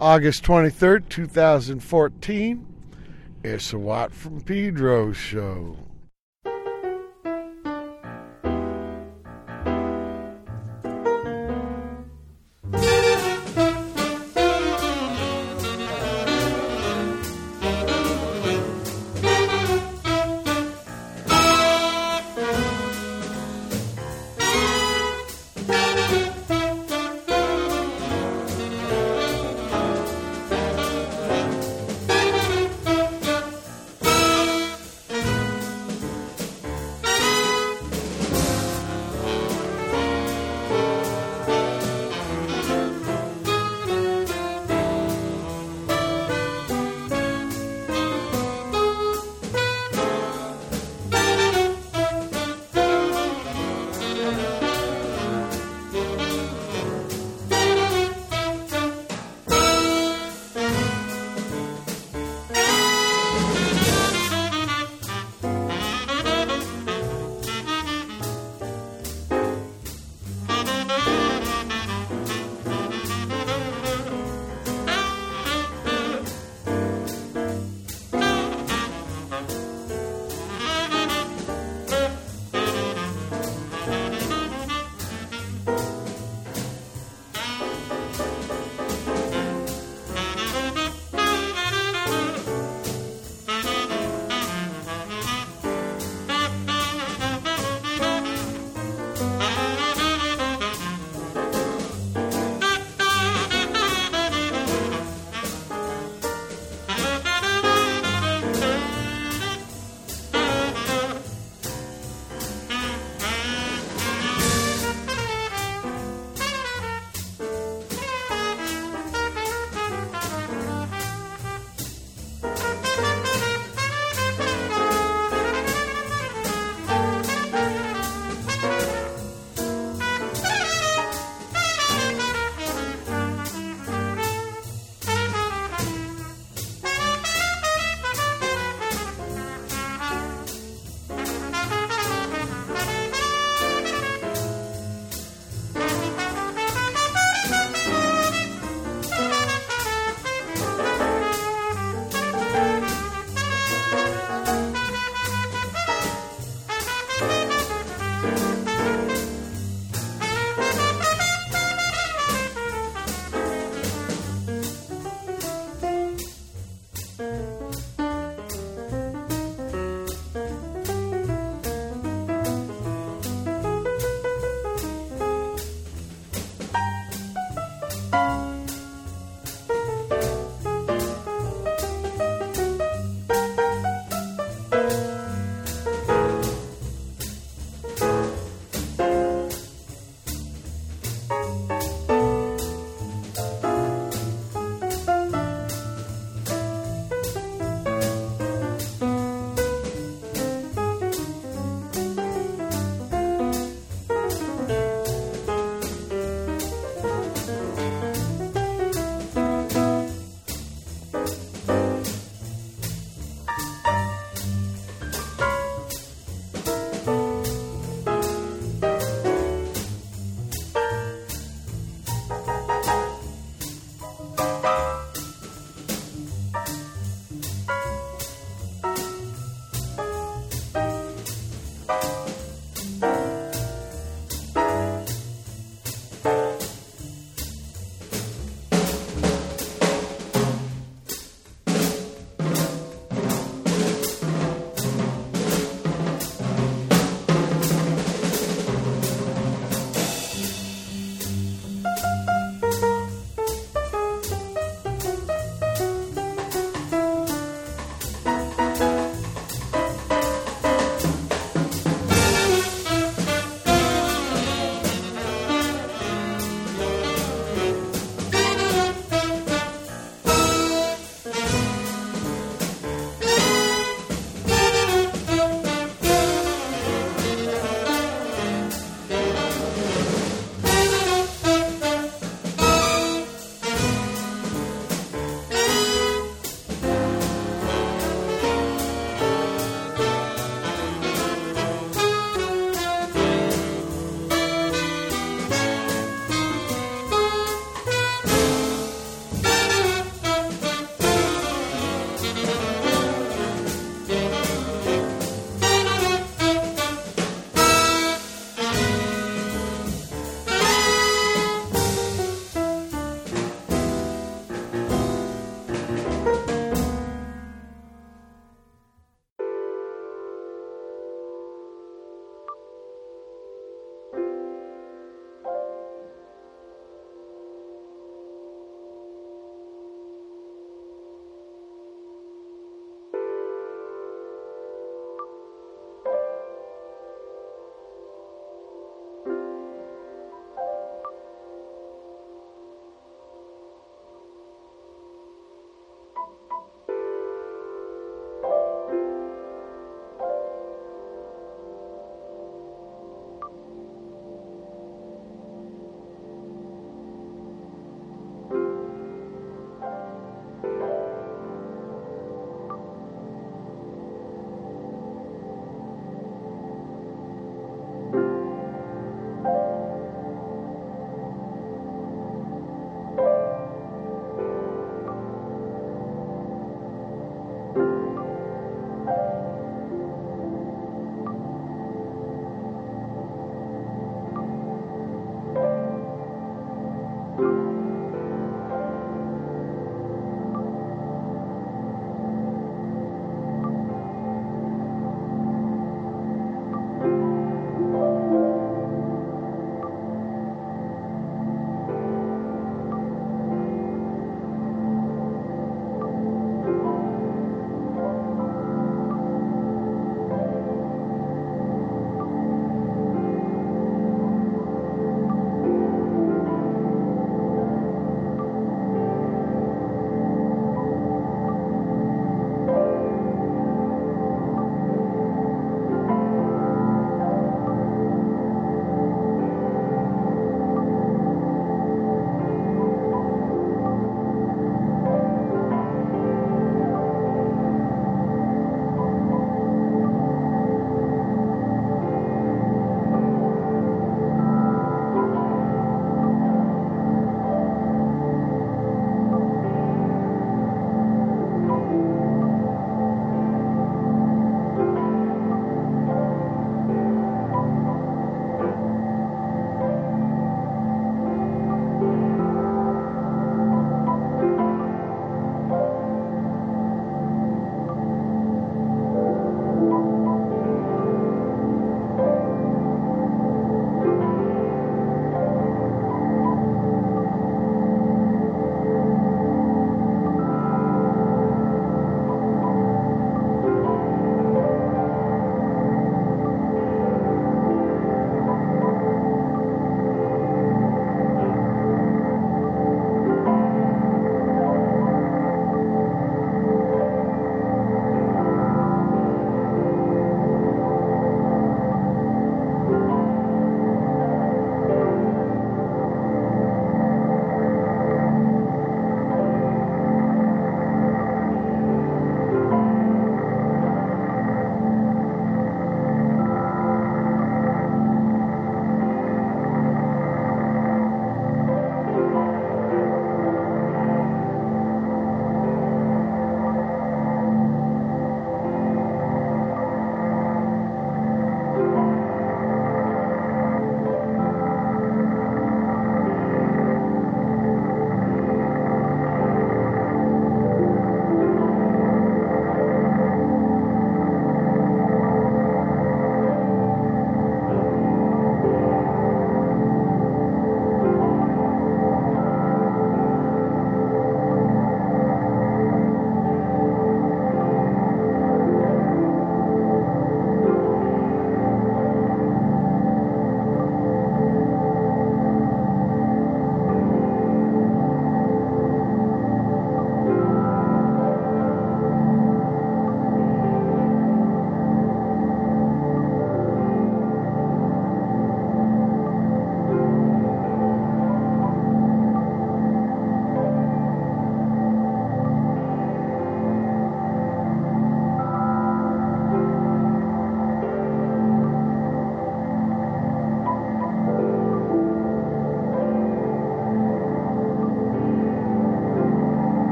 [0.00, 2.66] August 23rd, 2014.
[3.42, 5.76] It's a Watt from Pedro show.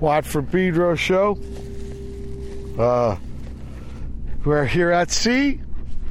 [0.00, 1.38] Watt from Pedro show.
[2.78, 3.16] Uh,
[4.44, 5.60] we're here at sea,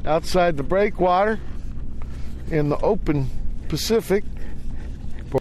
[0.05, 1.39] outside the breakwater,
[2.51, 3.27] in the open
[3.67, 4.23] Pacific.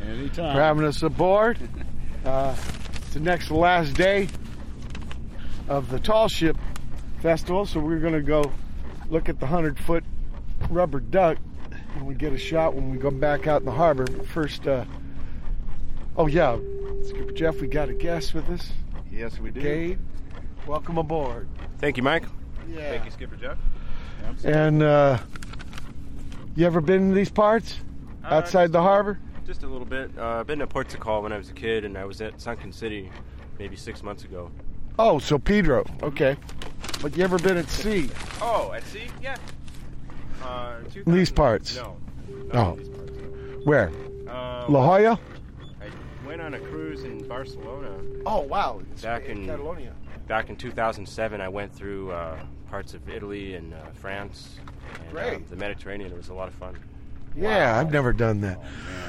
[0.03, 0.55] Anytime.
[0.55, 1.59] for having us aboard.
[2.25, 2.55] Uh,
[2.97, 4.29] it's the next last day
[5.69, 6.57] of the Tall Ship
[7.21, 8.53] Festival, so we're going to go
[9.09, 10.05] look at the 100 foot
[10.69, 11.39] rubber duck
[11.95, 14.07] and we get a shot when we go back out in the harbor.
[14.25, 14.85] First, uh,
[16.17, 16.59] oh yeah,
[17.09, 18.71] Skipper Jeff, we got a guest with us.
[19.11, 19.61] Yes, we do.
[19.61, 19.99] Gabe,
[20.67, 21.49] welcome aboard.
[21.79, 22.25] Thank you, Mike.
[22.69, 22.91] Yeah.
[22.91, 23.57] Thank you, Skipper Jeff.
[24.45, 25.19] And uh,
[26.55, 27.77] you ever been in these parts
[28.25, 29.19] Uh, outside the harbor?
[29.47, 30.11] Just a little bit.
[30.19, 32.39] Uh, I've been to Port Sakal when I was a kid, and I was at
[32.41, 33.11] Sunken City
[33.59, 34.51] maybe six months ago.
[34.99, 35.87] Oh, so Pedro.
[36.03, 36.37] Okay.
[37.01, 38.11] But you ever been at sea?
[38.43, 39.07] Oh, at sea?
[39.23, 39.37] Yeah.
[40.43, 41.77] Uh, These parts?
[41.77, 41.97] No.
[42.53, 42.75] Oh.
[42.77, 43.61] These parts, no.
[43.65, 43.89] Where?
[44.29, 45.19] Um, La Jolla?
[46.49, 47.91] I went on a cruise in Barcelona
[48.25, 48.81] Oh wow!
[49.03, 49.93] Back in- Catalonia.
[50.29, 51.41] back in 2007.
[51.43, 52.39] I went through uh,
[52.71, 54.57] parts of Italy and uh, France
[54.95, 55.51] and uh, Great.
[55.51, 56.11] the Mediterranean.
[56.11, 56.79] It was a lot of fun.
[57.37, 58.61] Yeah, I've never done that.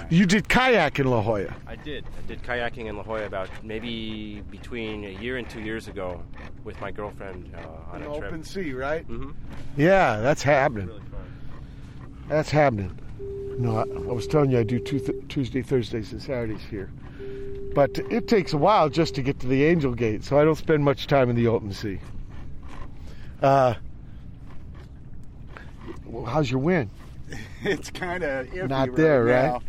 [0.10, 1.56] You did kayak in La Jolla.
[1.66, 2.04] I did.
[2.18, 6.22] I did kayaking in La Jolla about maybe between a year and two years ago
[6.66, 8.24] with my girlfriend uh, on An a trip.
[8.26, 9.06] open sea, right?
[9.06, 9.32] hmm
[9.78, 10.88] Yeah, that's happening.
[10.88, 11.02] Really.
[12.28, 13.00] That's happening.
[13.58, 16.92] No, I, I was telling you I do two th- Tuesday, Thursdays, and Saturdays here,
[17.80, 20.58] but it takes a while just to get to the Angel Gate, so I don't
[20.58, 21.98] spend much time in the open sea.
[23.42, 23.76] Uh,
[26.04, 26.90] well, how's your wind?
[27.64, 29.62] It's kind of Not there, right?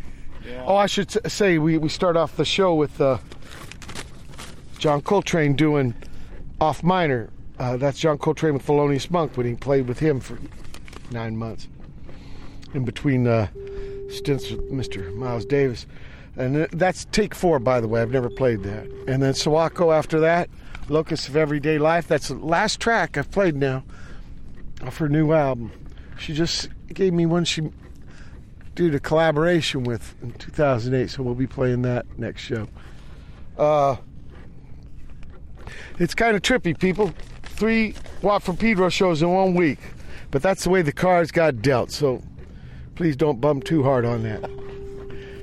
[0.45, 0.65] Yeah.
[0.67, 3.17] Oh, I should say we, we start off the show with uh,
[4.77, 5.93] John Coltrane doing
[6.59, 7.29] off minor.
[7.59, 10.37] Uh, that's John Coltrane with Thelonious Monk when he played with him for
[11.11, 11.69] nine months
[12.73, 13.47] in between uh,
[14.09, 15.15] stints with Mr.
[15.15, 15.85] Miles Davis.
[16.37, 18.01] And that's take four, by the way.
[18.01, 18.85] I've never played that.
[19.07, 20.49] And then Sawako after that,
[20.87, 22.07] Locus of Everyday Life.
[22.07, 23.83] That's the last track I've played now
[24.81, 25.71] of her new album.
[26.17, 27.69] She just gave me one she
[28.75, 32.67] did a collaboration with in 2008, so we'll be playing that next show.
[33.57, 33.97] Uh,
[35.99, 37.13] it's kind of trippy, people.
[37.43, 39.79] Three Watt from Pedro shows in one week,
[40.31, 41.91] but that's the way the cards got dealt.
[41.91, 42.23] So
[42.95, 44.41] please don't bum too hard on that.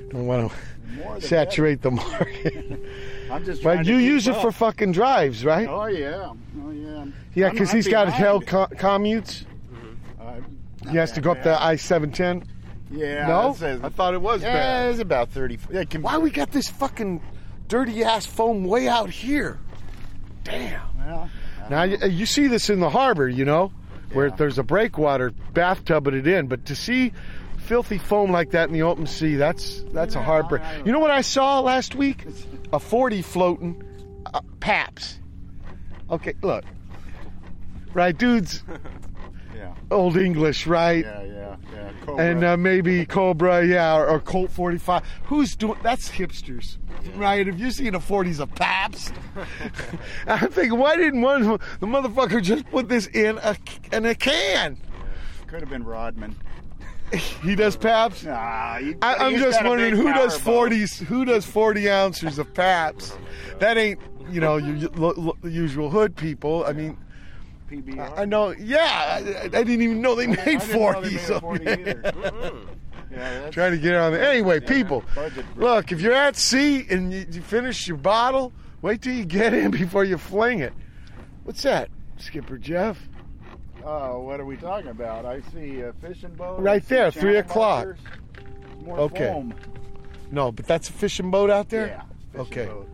[0.09, 0.51] Don't want
[0.99, 2.79] More the saturate the market.
[3.31, 4.41] I'm just trying but you keep use it up.
[4.41, 5.67] for fucking drives, right?
[5.67, 6.31] Oh yeah.
[6.63, 7.05] Oh yeah.
[7.35, 9.45] yeah, I'm- because I'm he's got hell co- commutes.
[10.19, 10.33] Uh,
[10.89, 12.43] He has to go up the I 710.
[12.91, 13.27] Yeah.
[13.27, 14.91] No, it says- I thought it was yeah, bad.
[14.91, 15.59] it's about thirty.
[15.71, 17.21] Yeah, can, Why we got this fucking
[17.67, 19.59] dirty ass foam way out here?
[20.43, 20.81] Damn.
[20.97, 21.29] Well,
[21.69, 23.71] Now you, you see this in the harbor, you know,
[24.13, 24.35] where Yeah.
[24.37, 27.13] there's a breakwater bathtubing it in, but to see
[27.69, 30.63] filthy foam like that in the open sea, that's that's a Yeah, heartbreak.
[30.85, 32.25] You know what I saw last week?
[32.73, 33.83] A 40 floating,
[34.33, 35.19] uh, Pabst.
[36.09, 36.65] Okay, look.
[37.93, 38.63] Right, dudes,
[39.55, 39.75] yeah.
[39.91, 41.05] old English, right?
[41.05, 41.23] Yeah.
[41.23, 41.55] Yeah.
[41.71, 41.91] Yeah.
[42.05, 42.25] Cobra.
[42.25, 45.03] and uh, maybe Cobra, yeah, or, or Colt 45.
[45.25, 45.77] Who's doing?
[45.83, 46.77] That's hipsters,
[47.17, 47.47] right?
[47.47, 49.13] If you're seeing a 40s of Pabst,
[50.27, 53.55] I'm thinking, why didn't one the motherfucker just put this in a
[53.91, 54.77] in a can?
[55.45, 56.35] could have been Rodman.
[57.43, 58.25] He does Pabst.
[58.25, 61.03] Nah, he- I, I'm just wondering who does 40s.
[61.05, 63.17] Who does 40 ounces of Pabst?
[63.59, 63.99] That ain't
[64.29, 66.65] you know your, your usual hood people.
[66.65, 66.97] I mean.
[67.71, 68.17] PBR.
[68.17, 69.21] I know, yeah.
[69.23, 71.01] I, I didn't even know they made I didn't know 40.
[71.01, 72.53] they made a so- 40 either.
[73.11, 74.23] Yeah, trying to get on there.
[74.23, 75.03] Anyway, people,
[75.55, 79.53] look, if you're at sea and you, you finish your bottle, wait till you get
[79.53, 80.73] in before you fling it.
[81.43, 82.99] What's that, Skipper Jeff?
[83.83, 85.25] Oh, what are we talking about?
[85.25, 86.59] I see a fishing boat.
[86.59, 87.87] Right there, three o'clock.
[88.87, 89.27] Okay.
[89.31, 89.53] foam.
[90.31, 91.87] No, but that's a fishing boat out there?
[91.87, 92.01] Yeah.
[92.31, 92.65] fishing Okay.
[92.65, 92.89] boat.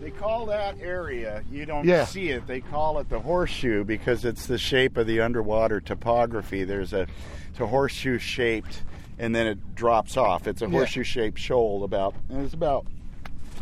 [0.00, 2.04] They call that area, you don't Yeah.
[2.04, 6.64] see it, they call it the horseshoe because it's the shape of the underwater topography.
[6.64, 7.06] There's a,
[7.50, 8.82] it's a horseshoe shaped
[9.18, 10.46] and then it drops off.
[10.46, 12.86] It's a horseshoe shaped shoal about, and it's about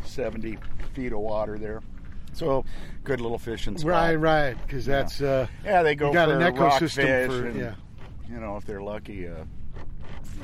[0.04, 0.58] 70
[0.94, 1.80] feet of water there.
[2.34, 2.64] So,
[3.04, 3.90] good little fishing spot.
[3.90, 4.96] Right, right, because Yeah.
[5.02, 7.74] that's, uh, Yeah, they go got an ecosystem for, and, yeah.
[8.28, 9.44] you know, if they're lucky, uh, you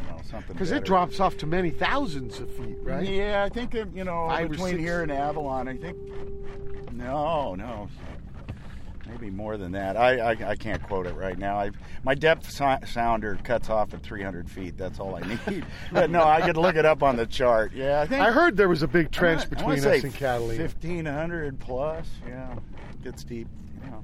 [0.09, 0.53] know, something.
[0.53, 3.07] Because it drops off to many thousands of feet, right?
[3.07, 5.97] Yeah, I think that, you know Five between here and Avalon, I think.
[6.93, 7.89] No, no,
[9.11, 9.97] maybe more than that.
[9.97, 11.57] I I, I can't quote it right now.
[11.59, 11.71] I
[12.05, 14.77] my depth so- sounder cuts off at 300 feet.
[14.77, 15.65] That's all I need.
[15.93, 17.73] but no, I could look it up on the chart.
[17.75, 20.59] Yeah, I think I heard there was a big trench wanna- between us and Catalina.
[20.63, 22.07] 1500 plus.
[22.29, 22.55] Yeah,
[23.03, 23.49] gets deep.
[23.85, 23.95] Yeah,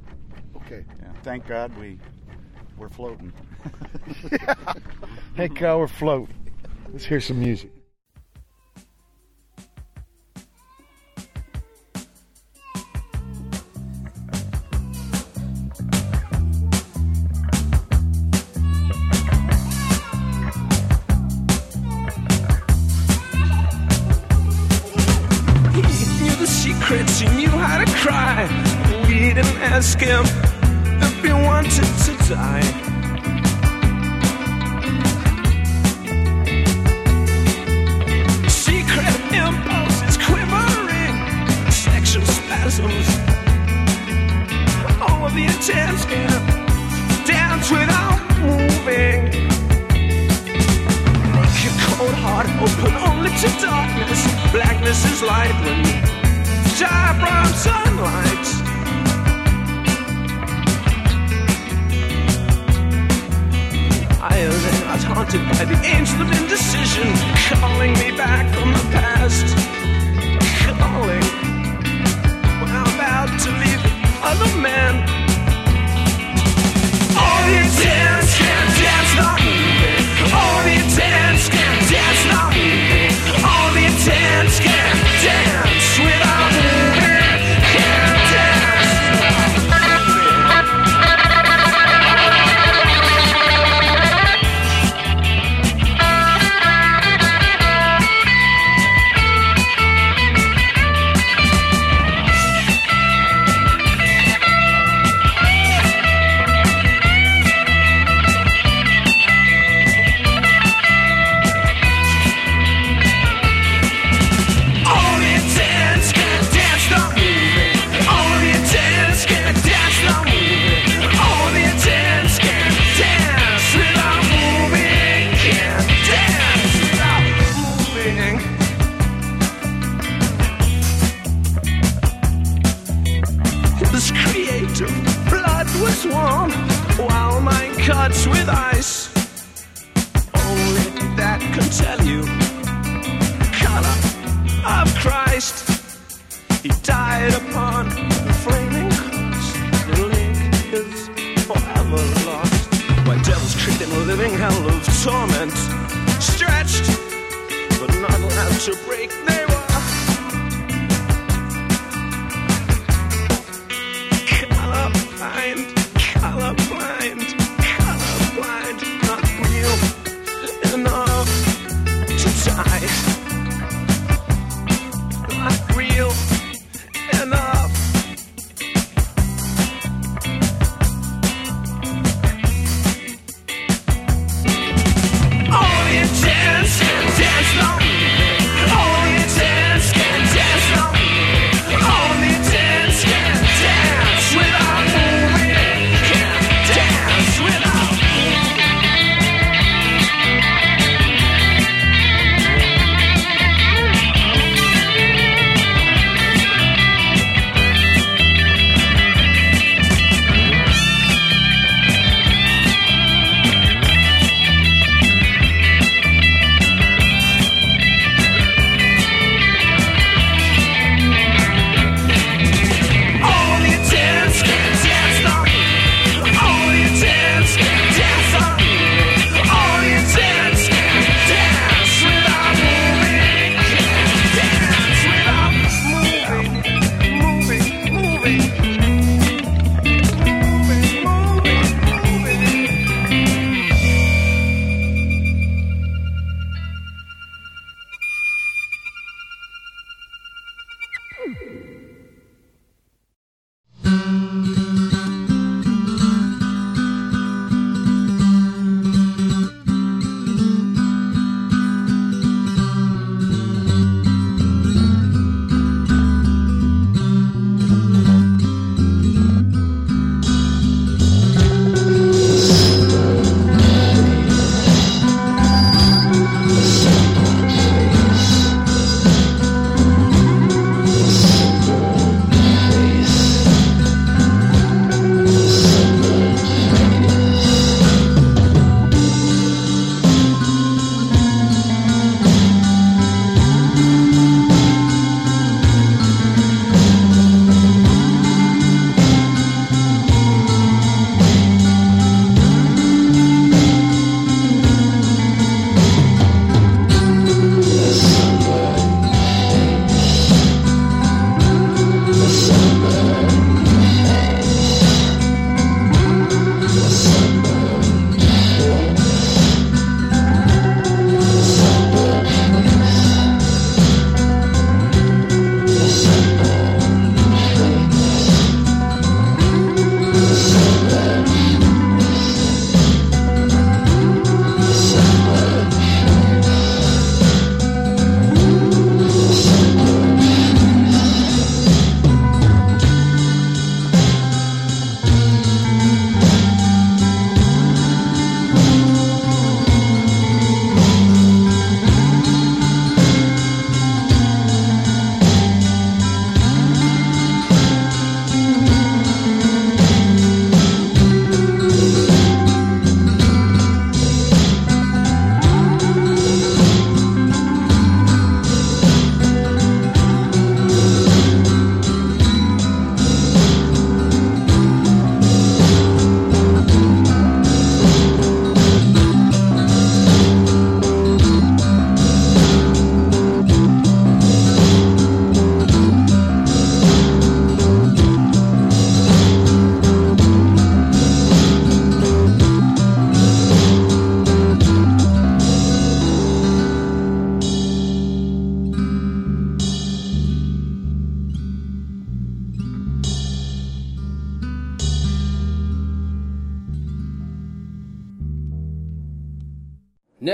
[0.56, 0.84] Okay.
[1.00, 1.12] yeah.
[1.22, 1.98] Thank God we
[2.78, 3.32] we're floating.
[4.32, 4.54] yeah.
[5.34, 6.34] Hey, cow, we're floating.
[6.92, 7.70] Let's hear some music.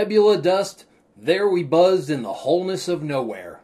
[0.03, 0.85] Nebula dust,
[1.17, 3.61] there we buzzed in the wholeness of nowhere.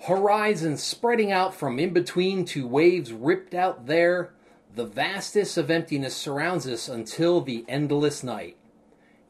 [0.00, 4.34] Horizon spreading out from in between two waves ripped out there,
[4.74, 8.58] the vastness of emptiness surrounds us until the endless night.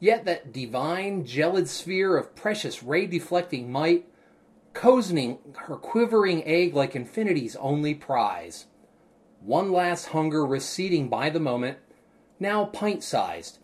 [0.00, 4.08] Yet that divine, gelid sphere of precious ray deflecting might,
[4.74, 8.66] cozening her quivering egg like infinity's only prize.
[9.40, 11.78] One last hunger receding by the moment,
[12.40, 13.59] now pint sized,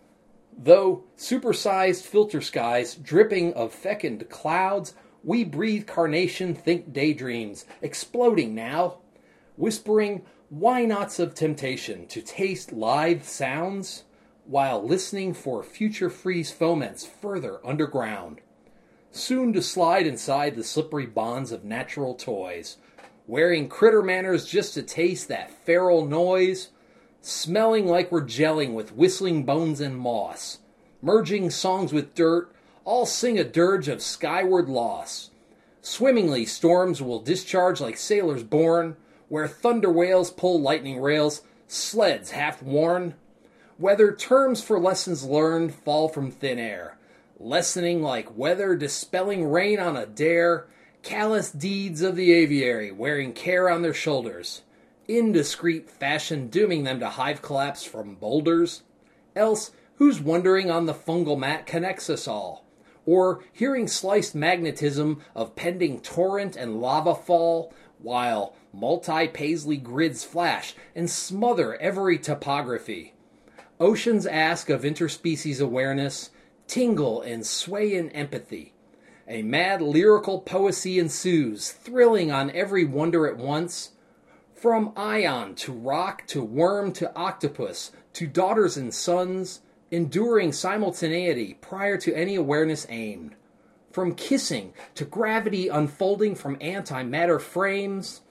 [0.57, 8.99] though supersized filter skies dripping of fecund clouds, we breathe carnation, think daydreams, exploding now,
[9.57, 14.05] whispering why nots of temptation to taste live sounds
[14.45, 18.40] while listening for future freeze foments further underground.
[19.11, 22.77] Soon to slide inside the slippery bonds of natural toys,
[23.27, 26.69] wearing critter manners just to taste that feral noise,
[27.27, 30.59] smelling like we're gelling with whistling bones and moss,
[31.03, 35.31] merging songs with dirt, all sing a dirge of skyward loss.
[35.83, 38.97] Swimmingly, storms will discharge like sailors born,
[39.29, 43.15] where thunder whales pull lightning rails, sleds half worn.
[43.77, 46.97] Whether terms for lessons learned fall from thin air,
[47.41, 50.69] lessening like weather dispelling rain on a dare,
[51.03, 54.62] callous deeds of the aviary wearing care on their shoulders,
[55.09, 58.83] indiscreet fashion dooming them to hive collapse from boulders.
[59.35, 62.64] Else, whose wondering on the fungal mat connects us all?
[63.05, 70.75] Or hearing sliced magnetism of pending torrent and lava fall, while multi paisley grids flash
[70.95, 73.14] and smother every topography.
[73.79, 76.31] Oceans ask of interspecies awareness,
[76.66, 78.73] tingle and sway in empathy.
[79.29, 83.90] A mad lyrical poesy ensues, thrilling on every wonder at once.
[84.57, 91.99] From ion to rock to worm to octopus to daughters and sons, enduring simultaneity prior
[91.99, 93.35] to any awareness aimed.
[93.92, 98.23] From kissing to gravity unfolding from antimatter frames,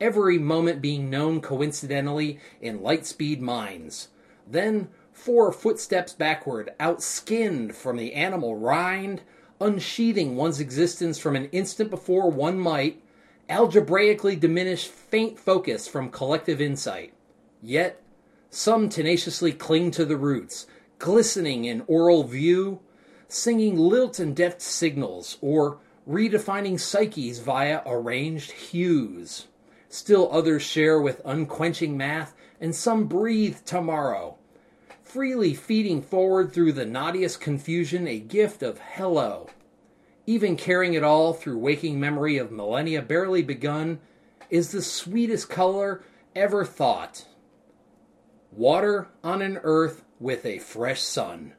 [0.00, 4.08] every moment being known coincidentally in light speed minds.
[4.50, 9.20] Then, four footsteps backward, outskinned from the animal rind,
[9.60, 13.02] unsheathing one's existence from an instant before one might,
[13.48, 17.12] algebraically diminish faint focus from collective insight.
[17.62, 18.00] Yet,
[18.50, 20.66] some tenaciously cling to the roots,
[20.98, 22.80] glistening in oral view,
[23.28, 25.78] singing lilt and deft signals, or
[26.08, 29.46] redefining psyches via arranged hues.
[29.88, 34.36] Still others share with unquenching math, and some breathe tomorrow,
[35.02, 39.48] freely feeding forward through the naughtiest confusion a gift of hello.
[40.26, 44.00] Even carrying it all through waking memory of millennia barely begun
[44.48, 46.02] is the sweetest color
[46.34, 47.26] ever thought.
[48.50, 51.54] Water on an earth with a fresh sun.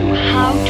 [0.00, 0.69] You how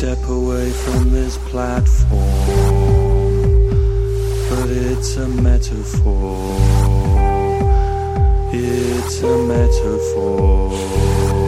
[0.00, 2.70] step away from this platform
[4.48, 6.56] but it's a metaphor.
[8.50, 11.39] It's a metaphor.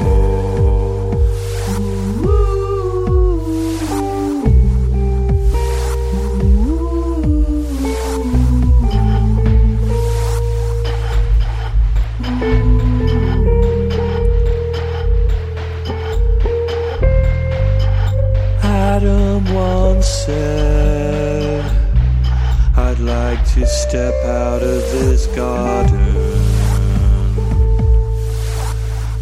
[22.77, 26.15] I'd like to step out of this garden,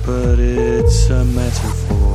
[0.07, 2.10] but it's a metaphor.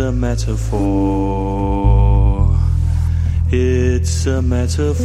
[0.00, 0.80] A metaphor.
[3.52, 5.00] It's a metaphor.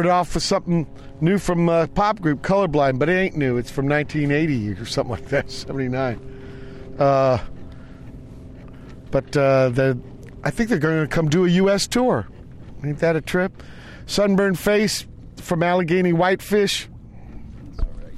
[0.00, 0.86] Started off with something
[1.20, 3.58] new from a pop group Colorblind, but it ain't new.
[3.58, 6.96] It's from 1980 or something like that, 79.
[6.98, 7.36] Uh,
[9.10, 9.94] but uh,
[10.42, 11.86] I think they're going to come do a U.S.
[11.86, 12.26] tour.
[12.82, 13.62] Ain't that a trip?
[14.06, 16.88] Sunburned Face from Allegheny Whitefish.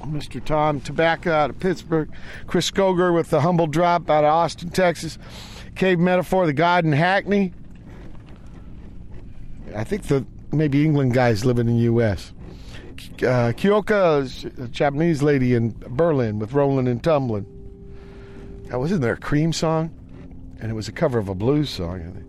[0.03, 0.45] Mr.
[0.45, 2.13] Tom Tobacco out of Pittsburgh.
[2.47, 5.19] Chris Scroger with the Humble Drop out of Austin, Texas.
[5.75, 7.53] Cave Metaphor, The God in Hackney.
[9.75, 12.33] I think the maybe England guys living in the U.S.
[13.23, 17.47] Uh, Kyoka, a Japanese lady in Berlin with Rolling and Tumbling.
[18.69, 19.91] That wasn't there a Cream song,
[20.61, 22.25] and it was a cover of a blues song.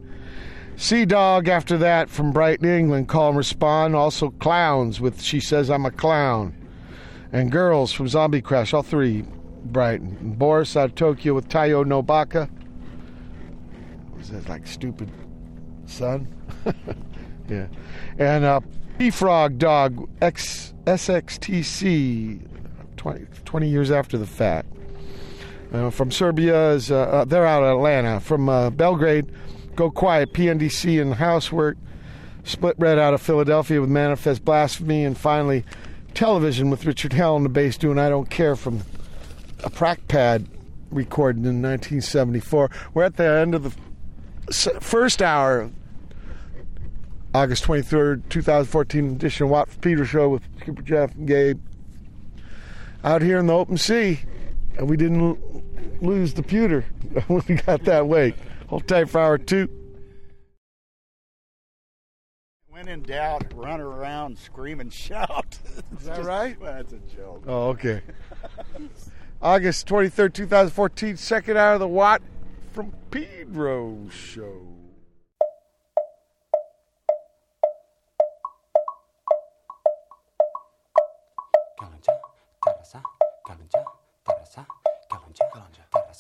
[0.76, 3.08] Sea Dog after that from Brighton, England.
[3.08, 3.96] Call and respond.
[3.96, 6.56] Also Clowns with She Says I'm a Clown,
[7.32, 8.74] and Girls from Zombie Crash.
[8.74, 9.24] All three
[9.66, 10.18] Brighton.
[10.20, 12.50] And Boris out of Tokyo with Taiyo no Baka.
[14.18, 15.12] Was that like stupid
[15.86, 16.28] son?
[17.54, 17.68] yeah.
[18.18, 18.62] And uh,
[19.00, 22.48] Pfrogdog X, SXTC,
[22.98, 24.68] 20, 20 years after the fact.
[25.74, 28.20] Uh, from Serbia is uh, uh, they're out of Atlanta.
[28.20, 29.32] From uh, Belgrade,
[29.76, 31.78] Go Quiet, PNDC and Housework.
[32.44, 35.64] Split Red out of Philadelphia with Manifest Blasphemy, and finally
[36.14, 38.82] Television with Richard Hell on the bass doing I Don't Care from
[39.64, 40.46] a Prac Pad
[40.92, 42.70] recorded in 1974.
[42.94, 45.72] We're at the end of the first hour
[47.34, 51.60] August 23rd, 2014 edition of Watt from Pedro show with Skipper Jeff and Gabe.
[53.04, 54.20] Out here in the open sea,
[54.78, 55.64] and we didn't l-
[56.02, 56.82] lose the pewter
[57.28, 58.36] when we got that weight.
[58.68, 59.68] Hold tight for hour two.
[62.70, 65.58] When in doubt, run around, scream and shout.
[65.98, 66.60] Is that right?
[66.60, 67.44] Well, that's a joke.
[67.48, 68.02] Oh, okay.
[69.42, 72.22] August 23rd, 2014, second hour of the Watt
[72.72, 74.73] from Pedro show.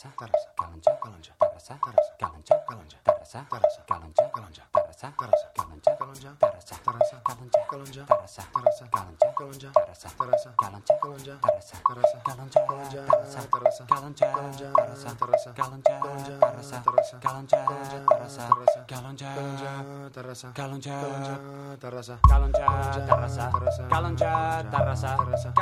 [0.04, 5.90] 따라서 따라서 가는자 가는자 따라서 따라서 가는자 가는자 tarasa, tarasa, kalınca, kalınca, tarasa, tarasa, kalınca,
[5.98, 7.58] kalınca, tarasa, tarasa, kalınca,
[9.34, 10.94] kalınca, tarasa, Tarasa, Kalanja,
[11.42, 12.20] Tarasa, Kalanja,
[13.08, 13.40] Tarasa,
[13.88, 14.28] Kalanja,
[14.74, 16.04] Tarasa, Kalanja, Tarasa, Kalanja,
[16.44, 16.84] Tarasa,
[17.24, 17.64] Kalanja,
[18.24, 19.26] Tarasa, Kalanja,
[20.14, 21.02] Tarasa, Kalanja,
[21.80, 22.68] Tarasa, Kalanja, Tarasa, Kalanja,
[23.24, 23.46] Tarasa,
[23.90, 24.32] Kalanja,
[24.70, 25.10] Tarasa,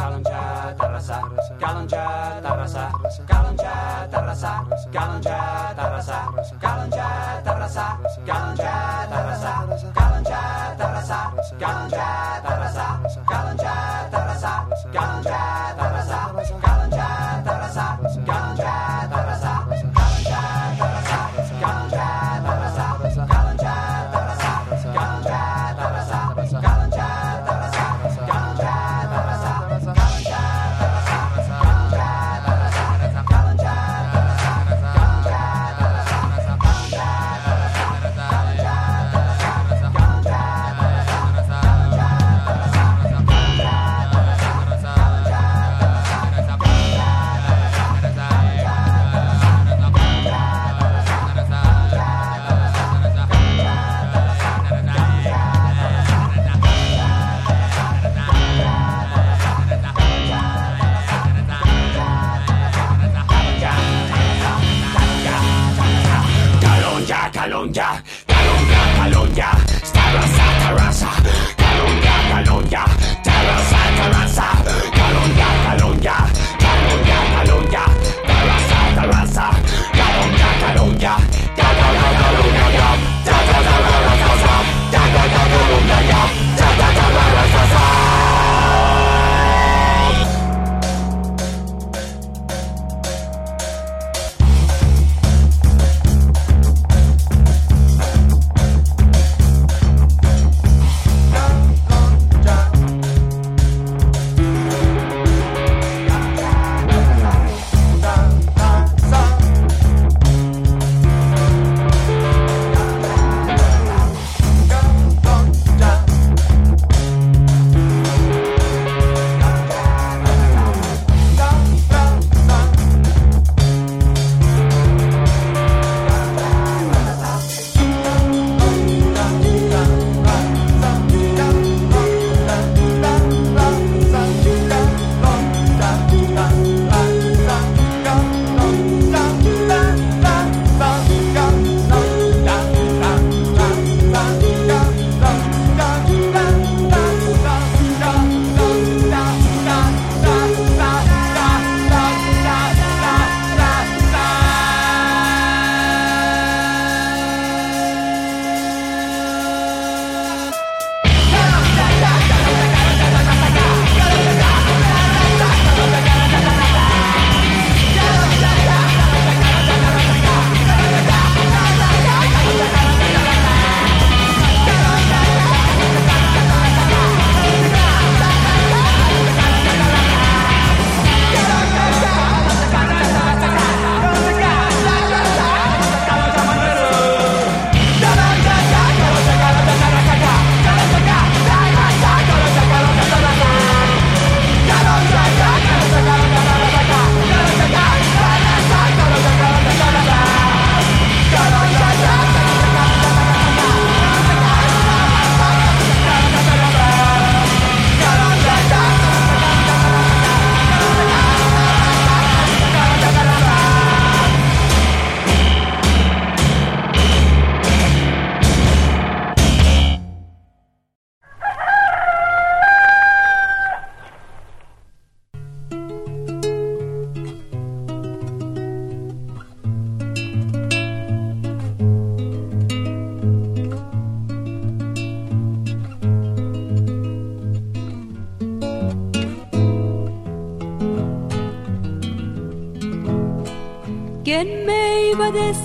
[0.01, 0.41] Kalanja,
[0.75, 1.23] Tarasa, Kalanja, Tarasa,
[1.59, 2.01] Kalanja,
[2.41, 2.91] Tarasa, Kalanja, Tarasa,
[3.31, 3.75] Kalanja,
[4.11, 4.51] Tarasa,
[4.91, 5.39] Kalanja,
[5.75, 6.17] Tarasa,
[6.61, 7.07] Kalanja,
[7.43, 7.93] Tarasa, tarasa,
[8.25, 8.73] galanja
[9.05, 9.53] tarasa,
[9.93, 10.41] galanja
[10.81, 11.19] tarasa,
[11.61, 12.07] galanja
[12.41, 12.87] tarasa,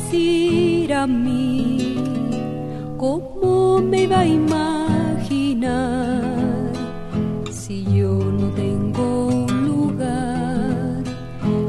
[0.06, 1.96] decir a mí?
[2.96, 5.62] ¿Cómo me iba a imaginar
[7.50, 11.02] si yo no tengo lugar?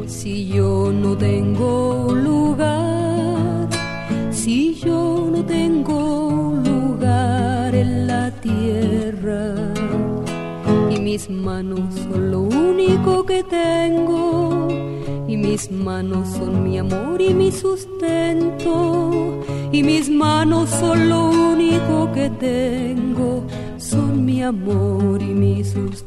[0.06, 3.68] Si yo no tengo lugar,
[4.32, 9.54] si yo no tengo lugar en la tierra
[10.90, 14.68] y mis manos son lo único que tengo
[15.28, 18.27] y mis manos son mi amor y mi sustento
[19.72, 23.44] y mis manos son lo único que tengo,
[23.77, 26.07] son mi amor y mi sustento.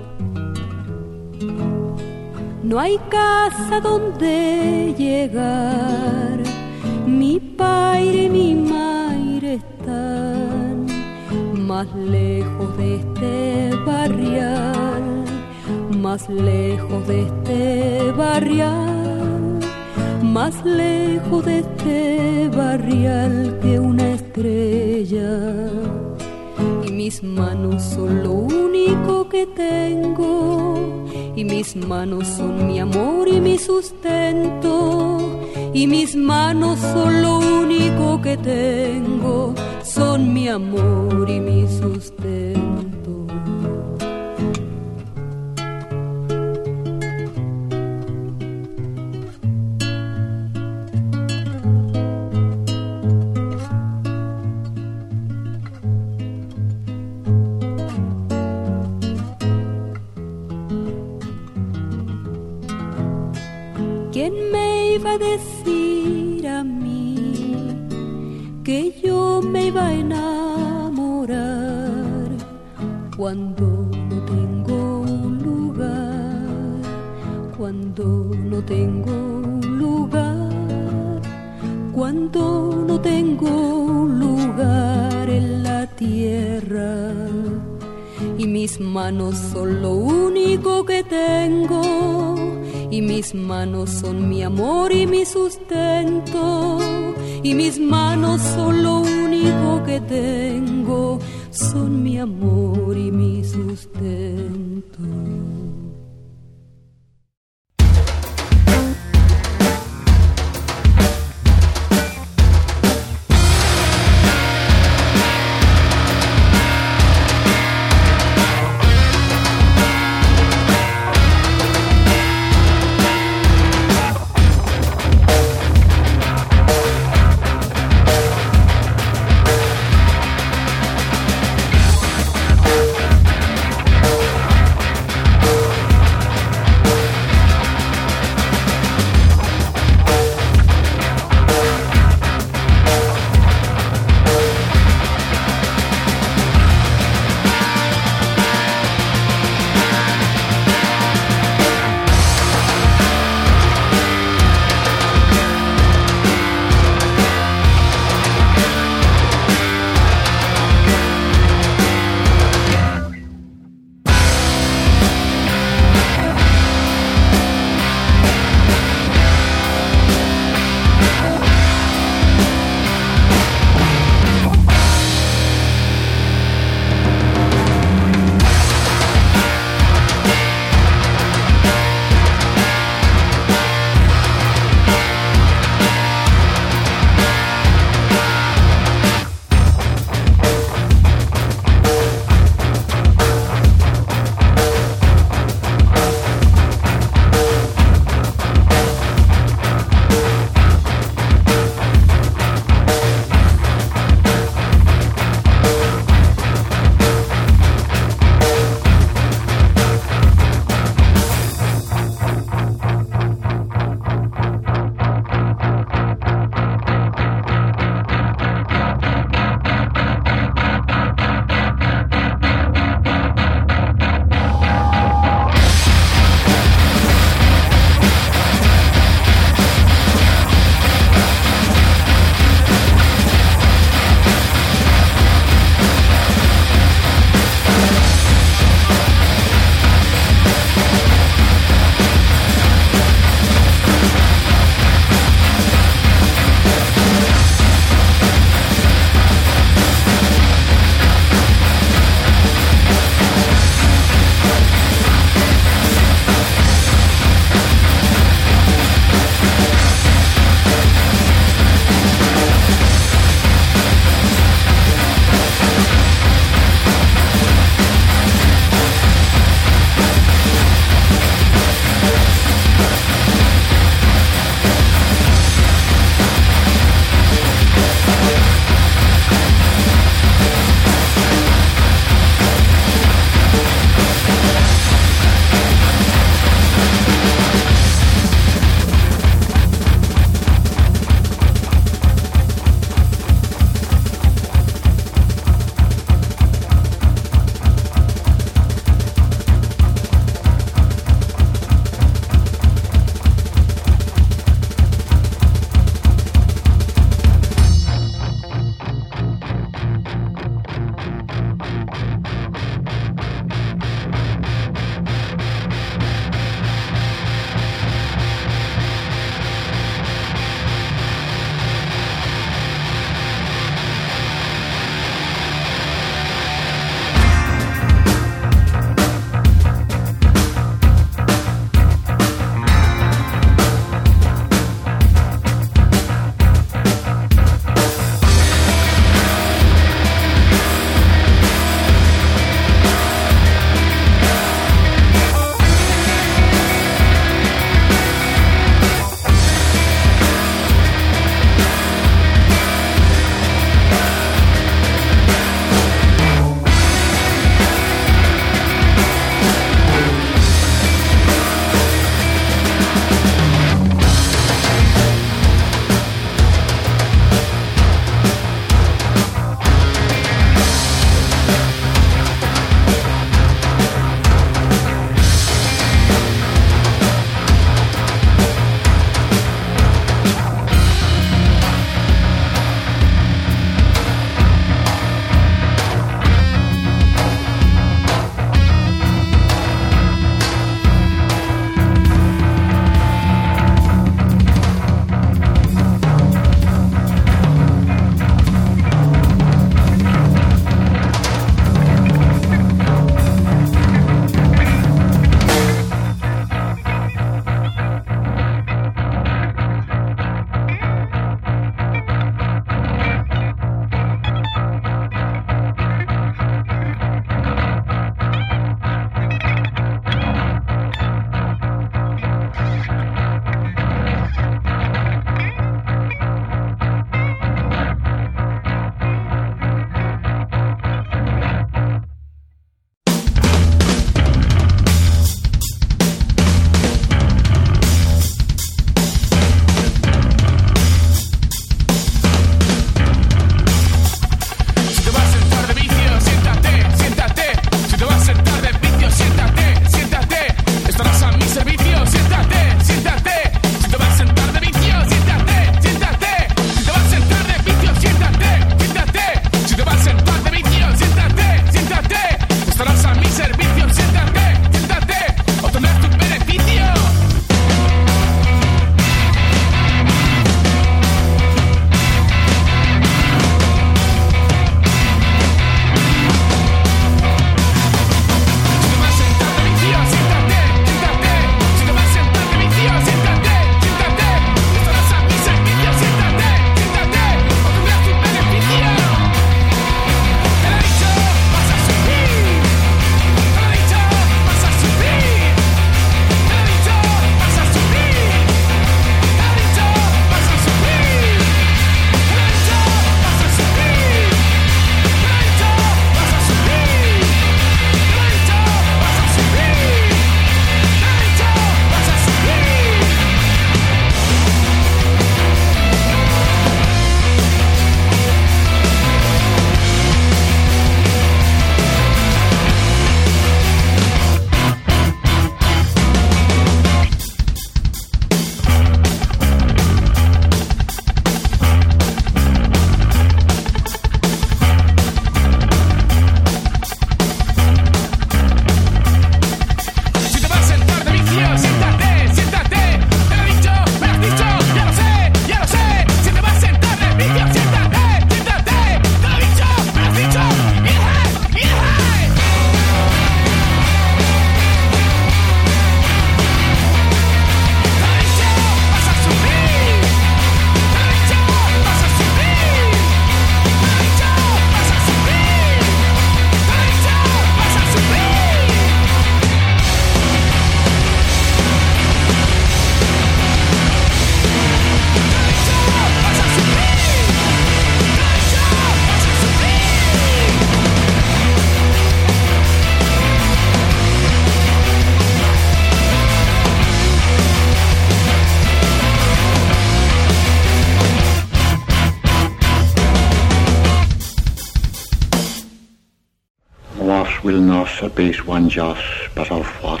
[598.44, 599.02] One jot,
[599.34, 600.00] but of what?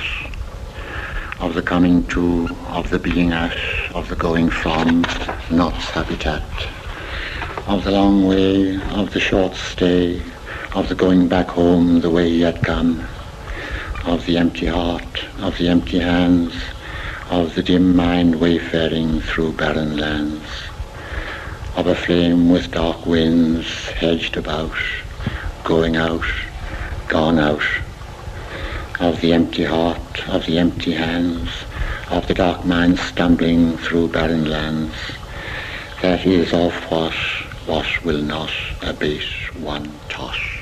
[1.40, 3.56] Of the coming to, of the being at,
[3.94, 5.02] of the going from,
[5.50, 6.44] not habitat.
[7.66, 10.22] Of the long way, of the short stay,
[10.72, 13.04] of the going back home the way he had come.
[14.04, 16.54] Of the empty heart, of the empty hands,
[17.28, 20.48] of the dim mind wayfaring through barren lands.
[21.74, 24.76] Of a flame with dark winds hedged about,
[25.64, 26.24] going out,
[27.08, 27.64] gone out,
[29.00, 31.50] of the empty heart, of the empty hands,
[32.10, 34.94] of the dark mind stumbling through barren lands.
[36.02, 37.14] That is of what,
[37.66, 38.52] what will not
[38.82, 39.22] abate
[39.58, 40.55] one toss.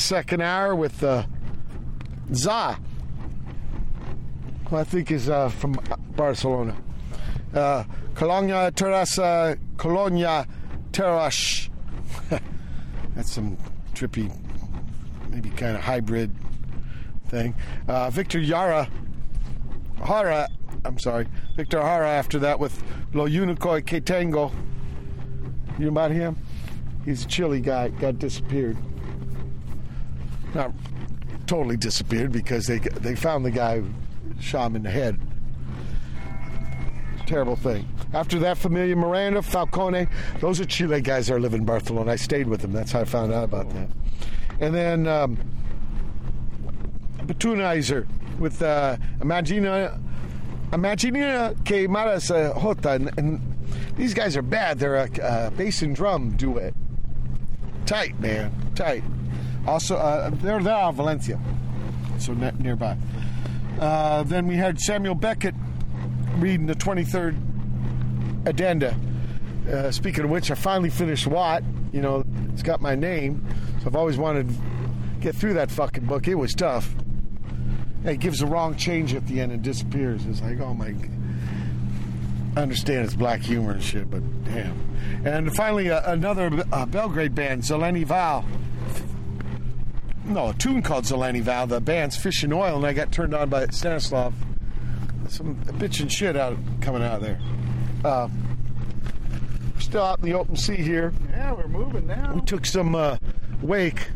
[0.00, 1.24] Second hour with uh,
[2.32, 2.78] Za,
[4.66, 5.78] who I think is uh, from
[6.16, 6.74] Barcelona.
[7.54, 10.46] Uh, Colonia Terrassa, Colonia
[10.92, 11.68] Terrash.
[13.14, 13.58] That's some
[13.94, 14.34] trippy,
[15.28, 16.34] maybe kind of hybrid
[17.28, 17.54] thing.
[17.86, 18.88] Uh, Victor Yara,
[20.02, 20.48] Hara,
[20.84, 22.82] I'm sorry, Victor Jara after that with
[23.12, 24.50] Lo Unico que Tengo.
[25.78, 26.36] You know about him?
[27.04, 28.78] He's a Chile guy, got disappeared.
[31.50, 33.82] Totally disappeared because they they found the guy
[34.38, 35.18] shot him in the head.
[37.26, 37.88] Terrible thing.
[38.14, 40.06] After that, Familia Miranda, Falcone,
[40.38, 42.12] those are Chile guys that live in Barcelona.
[42.12, 42.70] I stayed with them.
[42.70, 43.88] That's how I found out about that.
[44.60, 45.38] And then um,
[47.22, 48.06] Betunizer
[48.38, 50.00] with uh, Imagina,
[50.70, 52.28] Imagina que Matas
[52.62, 52.92] Jota.
[52.92, 53.40] And, and
[53.96, 54.78] these guys are bad.
[54.78, 56.74] They're a uh, bass and drum duet.
[57.86, 58.52] Tight, man.
[58.76, 59.02] Tight.
[59.66, 61.38] Also, uh, there in Valencia,
[62.18, 62.96] so ne- nearby.
[63.78, 65.54] Uh, then we had Samuel Beckett
[66.36, 67.36] reading the 23rd
[68.46, 68.96] addenda.
[69.70, 71.62] Uh, speaking of which, I finally finished Watt.
[71.92, 73.46] You know, it's got my name,
[73.80, 74.54] so I've always wanted to
[75.20, 76.28] get through that fucking book.
[76.28, 76.94] It was tough.
[78.04, 80.24] It gives the wrong change at the end and disappears.
[80.26, 80.94] It's like, oh my.
[82.56, 84.76] I understand it's black humor and shit, but damn.
[85.24, 88.44] And finally, uh, another uh, Belgrade band, Zeleni Val.
[90.24, 91.66] No, a tune called Zeleni Val.
[91.66, 94.34] The band's Fish in Oil, and I got turned on by Stanislav.
[95.28, 97.40] Some bitch and shit out coming out of there.
[98.04, 98.28] Uh,
[99.74, 101.12] we're still out in the open sea here.
[101.30, 102.34] Yeah, we're moving now.
[102.34, 103.16] We took some uh,
[103.62, 104.08] wake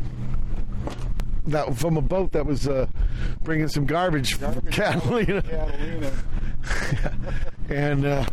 [1.47, 2.87] that from a boat that was uh,
[3.43, 5.41] bringing some garbage, from Catalina.
[5.43, 6.11] Catalina.
[7.69, 8.25] and uh,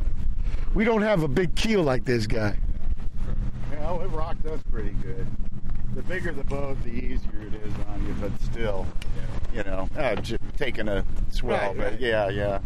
[0.75, 2.57] we don't have a big keel like this guy.
[3.71, 5.27] Yeah, it rocked us pretty good.
[5.95, 8.87] The bigger the boat, the easier it is on you, but still,
[9.55, 11.59] you know, uh, j- taking a swell.
[11.59, 12.01] Right, but right.
[12.01, 12.61] yeah, yeah.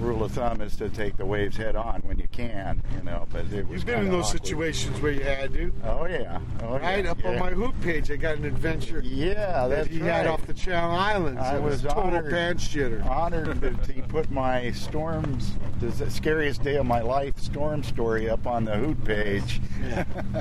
[0.00, 3.28] Rule of thumb is to take the waves head on when you can, you know.
[3.32, 4.44] But it was You've been in those awkward.
[4.44, 5.72] situations where you had to.
[5.84, 9.00] Oh yeah, oh, right yeah, up on my hoot page, I got an adventure.
[9.04, 11.40] Yeah, that that's he had off the Channel Islands.
[11.40, 13.06] I It was total honored, pants shitter.
[13.08, 18.48] honored that he put my storms, the scariest day of my life storm story up
[18.48, 19.60] on the hoot page.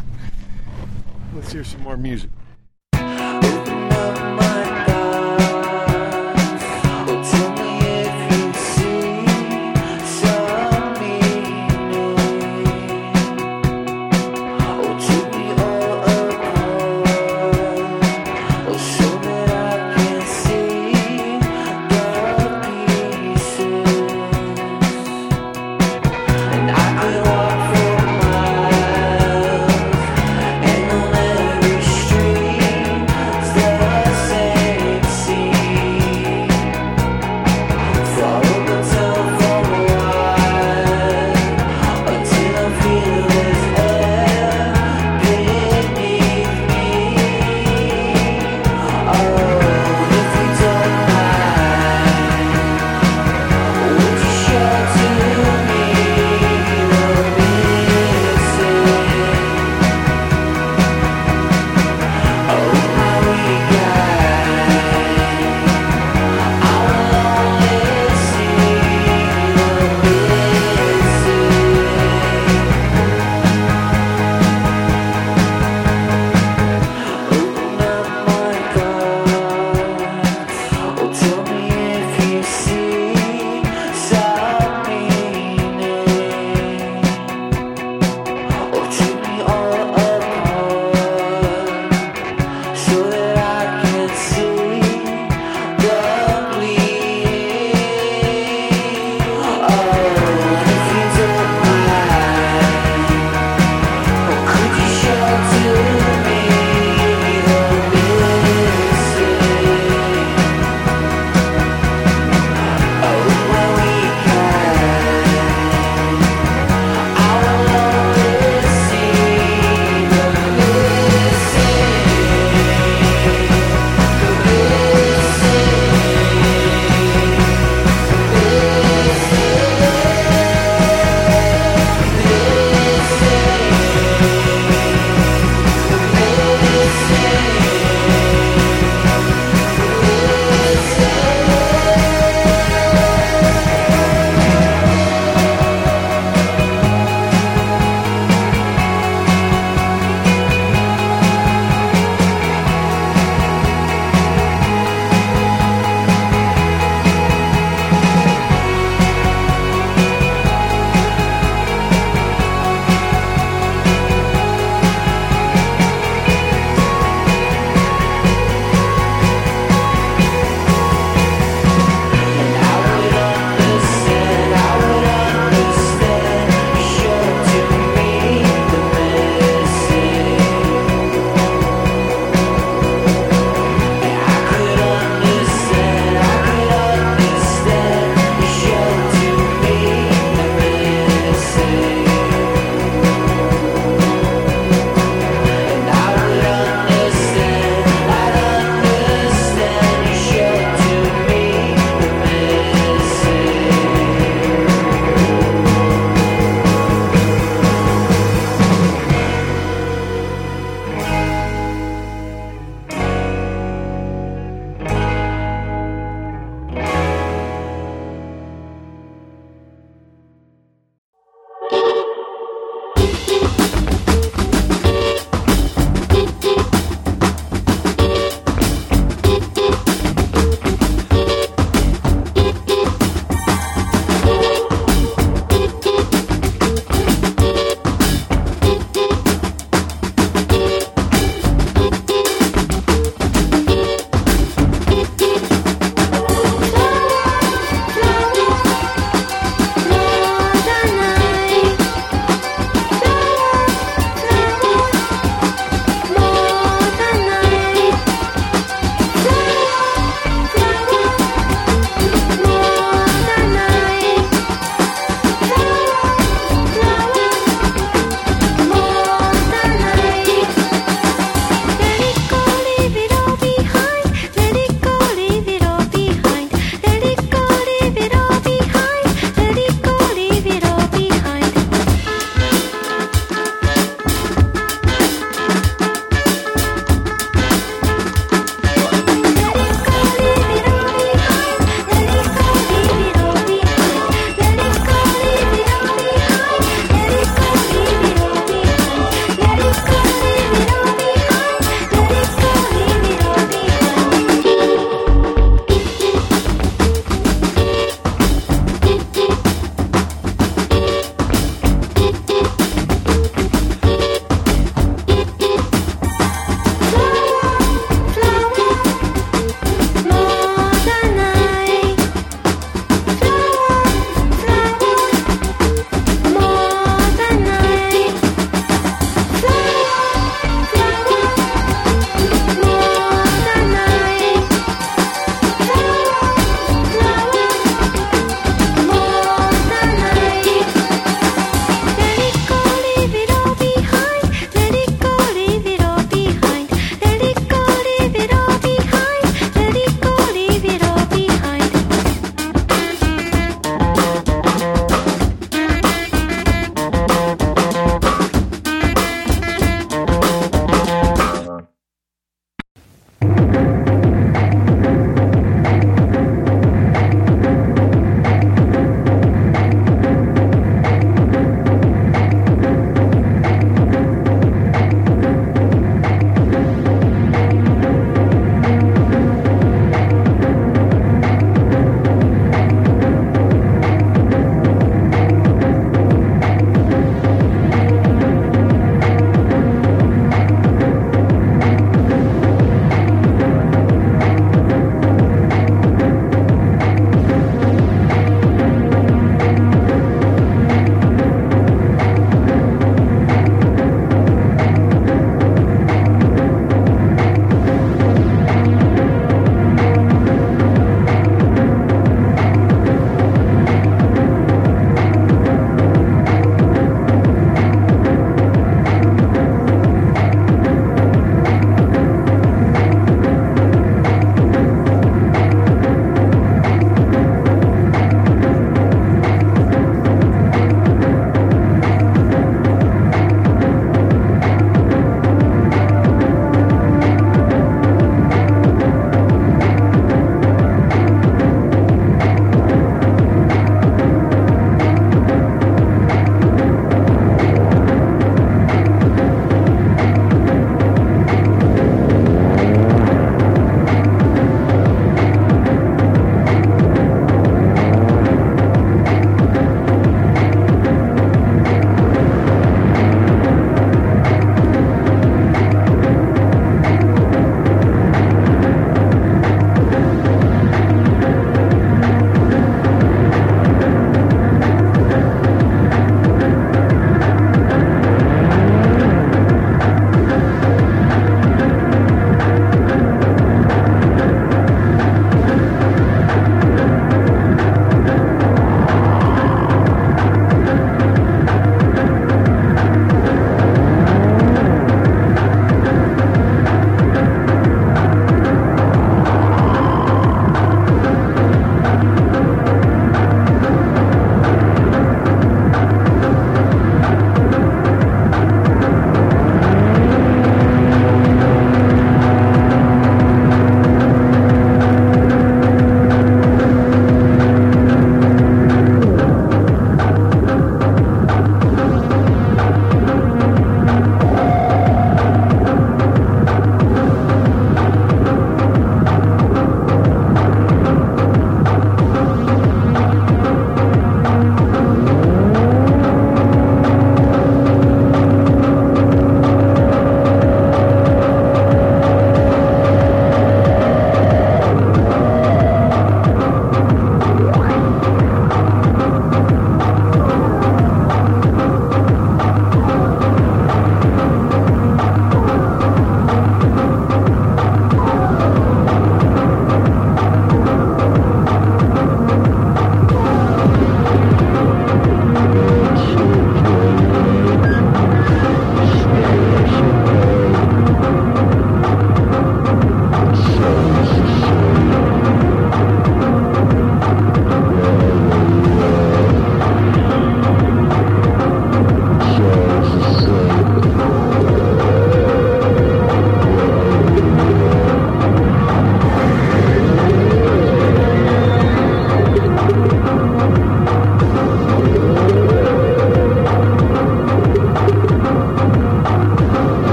[1.36, 2.30] Let's hear some more music.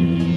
[0.00, 0.33] Watt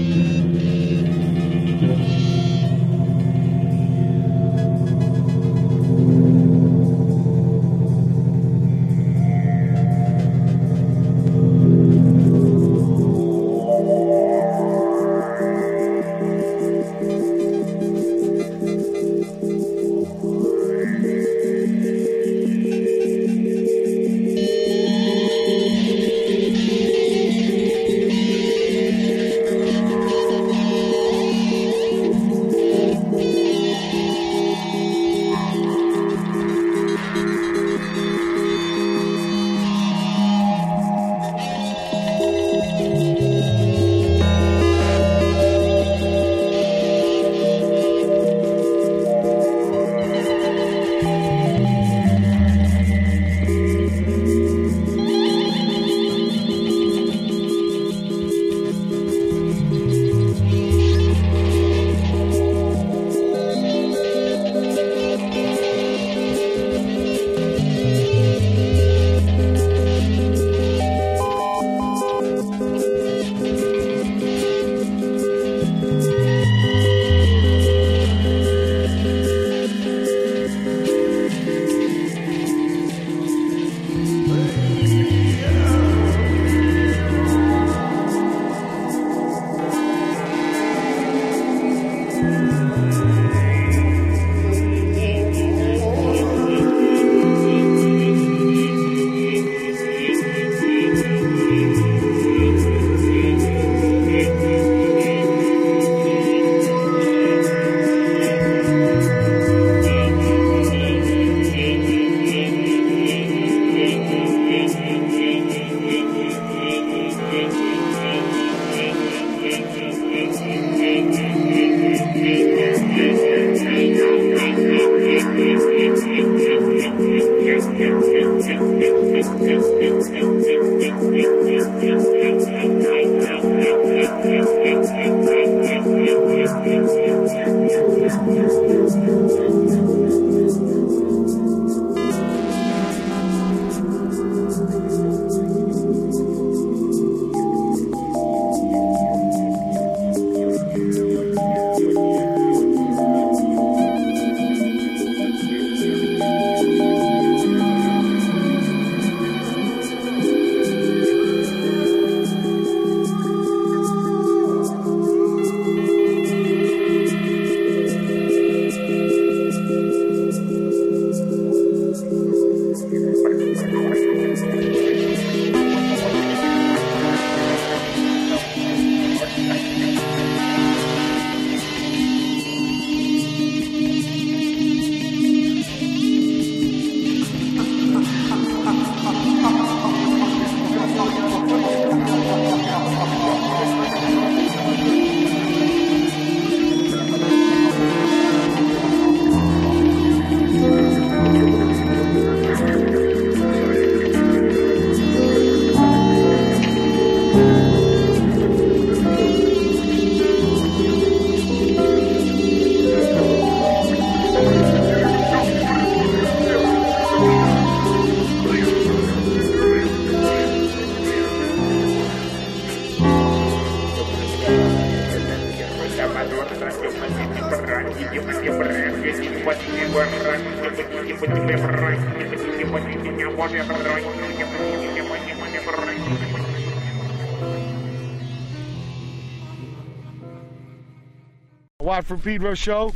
[242.07, 242.93] from Pedro show.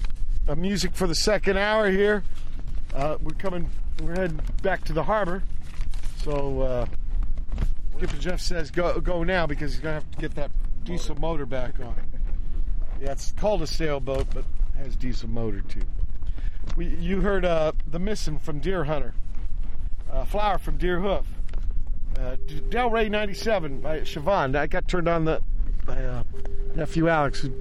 [0.47, 2.23] Uh, music for the second hour here.
[2.95, 3.69] Uh, we're coming.
[4.01, 5.43] We're heading back to the harbor.
[6.23, 6.85] So uh,
[7.97, 10.49] Skipper Jeff says go go now because he's gonna have to get that
[10.83, 11.93] diesel motor back on.
[13.01, 14.45] Yeah, it's called a sailboat, but
[14.77, 15.81] has diesel motor too.
[16.77, 19.11] We, you heard uh, the missing from Deerhunter,
[20.11, 21.25] uh, Flower from Deerhoof,
[22.17, 22.37] uh,
[22.69, 24.55] Del Ray '97 by Siobhan.
[24.55, 25.41] I got turned on the
[25.85, 26.23] by uh,
[26.75, 27.41] nephew Alex.
[27.41, 27.53] who-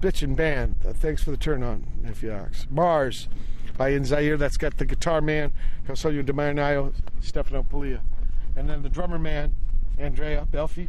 [0.00, 0.76] Bitchin' band.
[0.86, 2.66] Uh, thanks for the turn on, nephew Alex.
[2.70, 3.28] Mars
[3.76, 4.36] by In Zaire.
[4.36, 5.52] That's got the guitar man,
[5.86, 8.00] Consolio de Marinayo, Stefano Pilia.
[8.56, 9.54] And then the drummer man,
[9.98, 10.88] Andrea Belfi,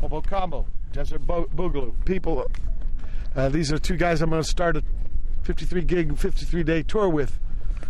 [0.00, 1.92] Hobocombo, Desert Bo- Boogaloo.
[2.04, 2.46] People,
[3.34, 4.82] uh, these are two guys I'm going to start a
[5.42, 7.38] 53 gig, 53 day tour with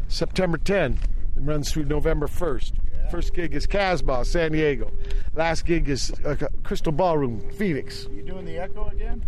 [0.09, 0.93] September 10.
[0.93, 0.99] It
[1.37, 2.73] runs through November 1st.
[3.11, 4.91] First gig is Casbah, San Diego.
[5.35, 8.07] Last gig is uh, Crystal Ballroom, Phoenix.
[8.11, 9.25] You doing the Echo again?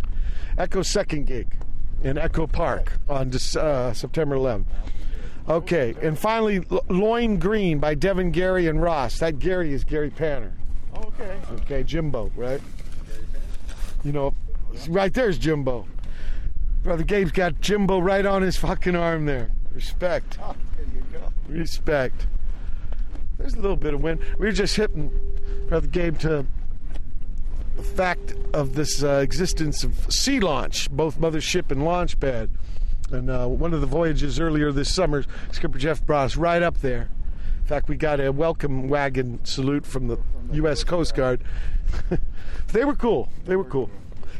[0.57, 1.47] Echo's second gig
[2.03, 4.65] in Echo Park on uh, September 11th.
[5.47, 9.19] Okay, and finally, Loin Green by Devin Gary and Ross.
[9.19, 10.53] That Gary is Gary Panter.
[10.97, 11.37] Okay.
[11.51, 12.61] Okay, Jimbo, right?
[14.03, 14.33] You know,
[14.89, 15.85] right there's Jimbo.
[16.83, 19.51] Brother Gabe's got Jimbo right on his fucking arm there.
[19.73, 20.37] Respect.
[20.41, 21.33] Oh, there you go.
[21.49, 22.27] Respect.
[23.37, 24.21] There's a little bit of wind.
[24.39, 25.11] We were just hitting
[25.67, 26.45] Brother Gabe to
[27.75, 32.49] the fact of this uh, existence of sea launch, both mothership and launch pad.
[33.11, 36.79] And uh, one of the voyages earlier this summer, Skipper Jeff brought us right up
[36.79, 37.09] there.
[37.59, 40.17] In fact, we got a welcome wagon salute from the
[40.53, 40.83] U.S.
[40.85, 41.43] Coast Guard.
[42.71, 43.29] they were cool.
[43.43, 43.91] They were cool.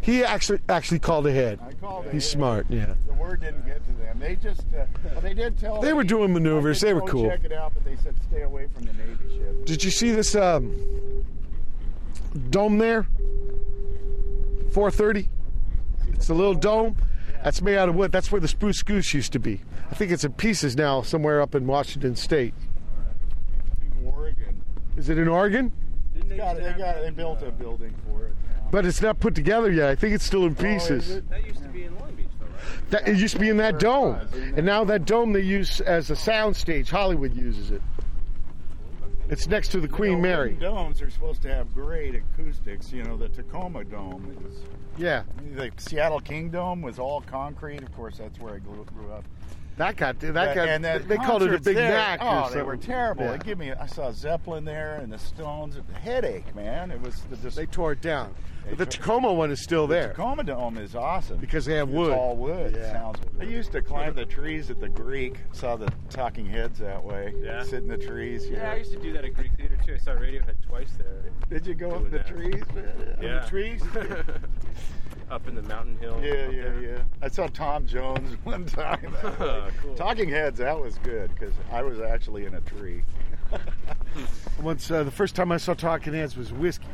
[0.02, 1.60] He actually actually called ahead.
[1.82, 2.24] Called He's ahead.
[2.24, 2.66] smart.
[2.70, 2.94] Yeah.
[3.08, 4.20] The word didn't get to them.
[4.20, 6.80] They just, uh, well, they did tell They were doing maneuvers.
[6.80, 9.66] They were cool." Check it out, but they said stay away from the Navy ship.
[9.66, 11.26] Did you see this um,
[12.50, 13.08] dome there?
[14.76, 15.30] 430.
[16.16, 16.98] It's a little dome.
[17.46, 18.12] That's made out of wood.
[18.12, 19.62] That's where the spruce goose used to be.
[19.90, 22.54] I think it's in pieces now, somewhere up in Washington State.
[24.04, 24.62] Oregon.
[24.98, 25.72] Is it in Oregon?
[26.28, 26.64] They got it.
[26.64, 27.04] They got it.
[27.04, 28.36] They built a building for it.
[28.70, 29.88] But it's not put together yet.
[29.88, 31.22] I think it's still in oh, pieces.
[31.30, 32.90] That used to be in Long Beach, though, right?
[32.90, 34.20] That, it used to be in that dome,
[34.58, 36.90] and now that dome they use as a sound stage.
[36.90, 37.82] Hollywood uses it.
[39.28, 40.54] It's next to the Queen You know, Mary.
[40.54, 42.92] domes are supposed to have great acoustics.
[42.92, 44.60] You know, the Tacoma Dome is.
[44.98, 45.24] Yeah.
[45.56, 47.82] The Seattle Kingdome was all concrete.
[47.82, 49.26] Of course, that's where I grew, grew up.
[49.78, 50.70] That got that got.
[50.70, 52.20] and the they called it a Big there, Mac.
[52.22, 53.26] Oh, they were terrible.
[53.26, 53.34] Yeah.
[53.34, 53.74] It gave me.
[53.74, 55.78] I saw Zeppelin there and the Stones.
[56.02, 56.92] Headache, man.
[56.92, 58.34] It was the, just, They tore it down.
[58.66, 60.10] They But the Tacoma one is still there.
[60.10, 62.12] Tacoma Dome is awesome Because they have wood.
[62.12, 62.76] It's all wood.
[62.76, 62.92] Yeah.
[62.92, 63.20] Sounds.
[63.40, 65.38] I used to climb the trees at the Greek.
[65.52, 67.34] Saw the Talking Heads that way.
[67.42, 67.64] Yeah.
[67.64, 68.48] Sit in the trees.
[68.50, 69.94] Yeah, I used to do that at Greek Theater too.
[69.94, 71.32] I saw Radiohead twice there.
[71.50, 72.28] Did you go up doing the that.
[72.28, 72.64] trees?
[72.74, 73.18] man?
[73.22, 73.36] Yeah.
[73.36, 73.82] Up the trees?
[75.32, 76.20] Up in the mountain hill.
[76.24, 76.82] Yeah, yeah, there.
[76.82, 77.04] yeah.
[77.22, 79.14] I saw Tom Jones one time.
[79.24, 79.72] that.
[79.82, 79.96] Cool.
[79.96, 83.04] Talking Heads, that was good because I was actually in a tree.
[84.62, 86.86] Once uh, the first time I saw Talking Heads was whiskey,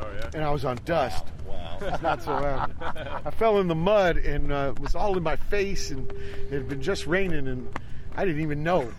[0.00, 0.30] Oh yeah.
[0.34, 1.24] and I was on dust.
[1.46, 1.78] Wow.
[1.80, 2.74] It's not so loud.
[3.24, 6.52] I fell in the mud and uh, it was all in my face, and it
[6.52, 7.68] had been just raining, and
[8.16, 8.90] I didn't even know.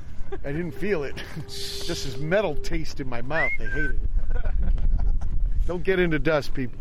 [0.45, 1.15] I didn't feel it.
[1.47, 3.51] just this metal taste in my mouth.
[3.59, 3.99] I hated it.
[5.67, 6.79] Don't get into dust, people.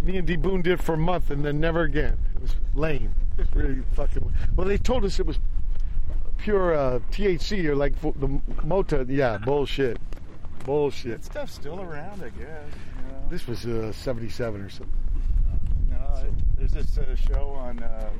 [0.00, 0.36] Me and D.
[0.36, 2.18] Boon did for a month, and then never again.
[2.36, 3.14] It was lame.
[3.38, 4.32] It was really fucking.
[4.56, 5.38] Well, they told us it was
[6.38, 9.06] pure uh, THC or like the Mota.
[9.08, 9.98] Yeah, bullshit.
[10.64, 11.22] Bullshit.
[11.22, 12.38] That stuff's still around, I guess.
[12.38, 13.28] You know?
[13.28, 14.92] This was uh, 77 or something.
[15.90, 16.24] No,
[16.56, 17.82] there's this uh, show on.
[17.82, 18.10] Uh,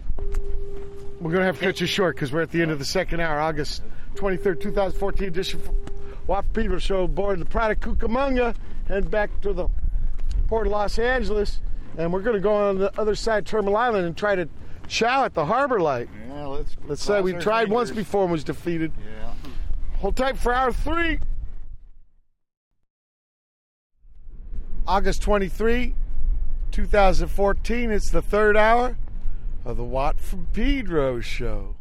[1.20, 2.84] We're going to have to cut you short because we're at the end of the
[2.84, 3.82] second hour, August
[4.16, 5.60] 23rd, 2014 edition
[6.26, 8.54] Watt from Pedro Show aboard the Pride of Cucamonga.
[8.88, 9.68] Head back to the
[10.46, 11.60] port of Los Angeles.
[11.98, 14.48] And we're going to go on the other side of Terminal Island and try to
[14.88, 16.08] chow at the harbor light.
[16.28, 16.76] yeah, let's.
[16.86, 18.92] Let's say we tried once before and was defeated.
[18.98, 19.32] Yeah.
[19.98, 21.18] Hold tight for hour three.
[24.86, 25.94] August 23,
[26.72, 27.90] 2014.
[27.92, 28.96] It's the third hour
[29.64, 31.76] of the Watt from Pedro show.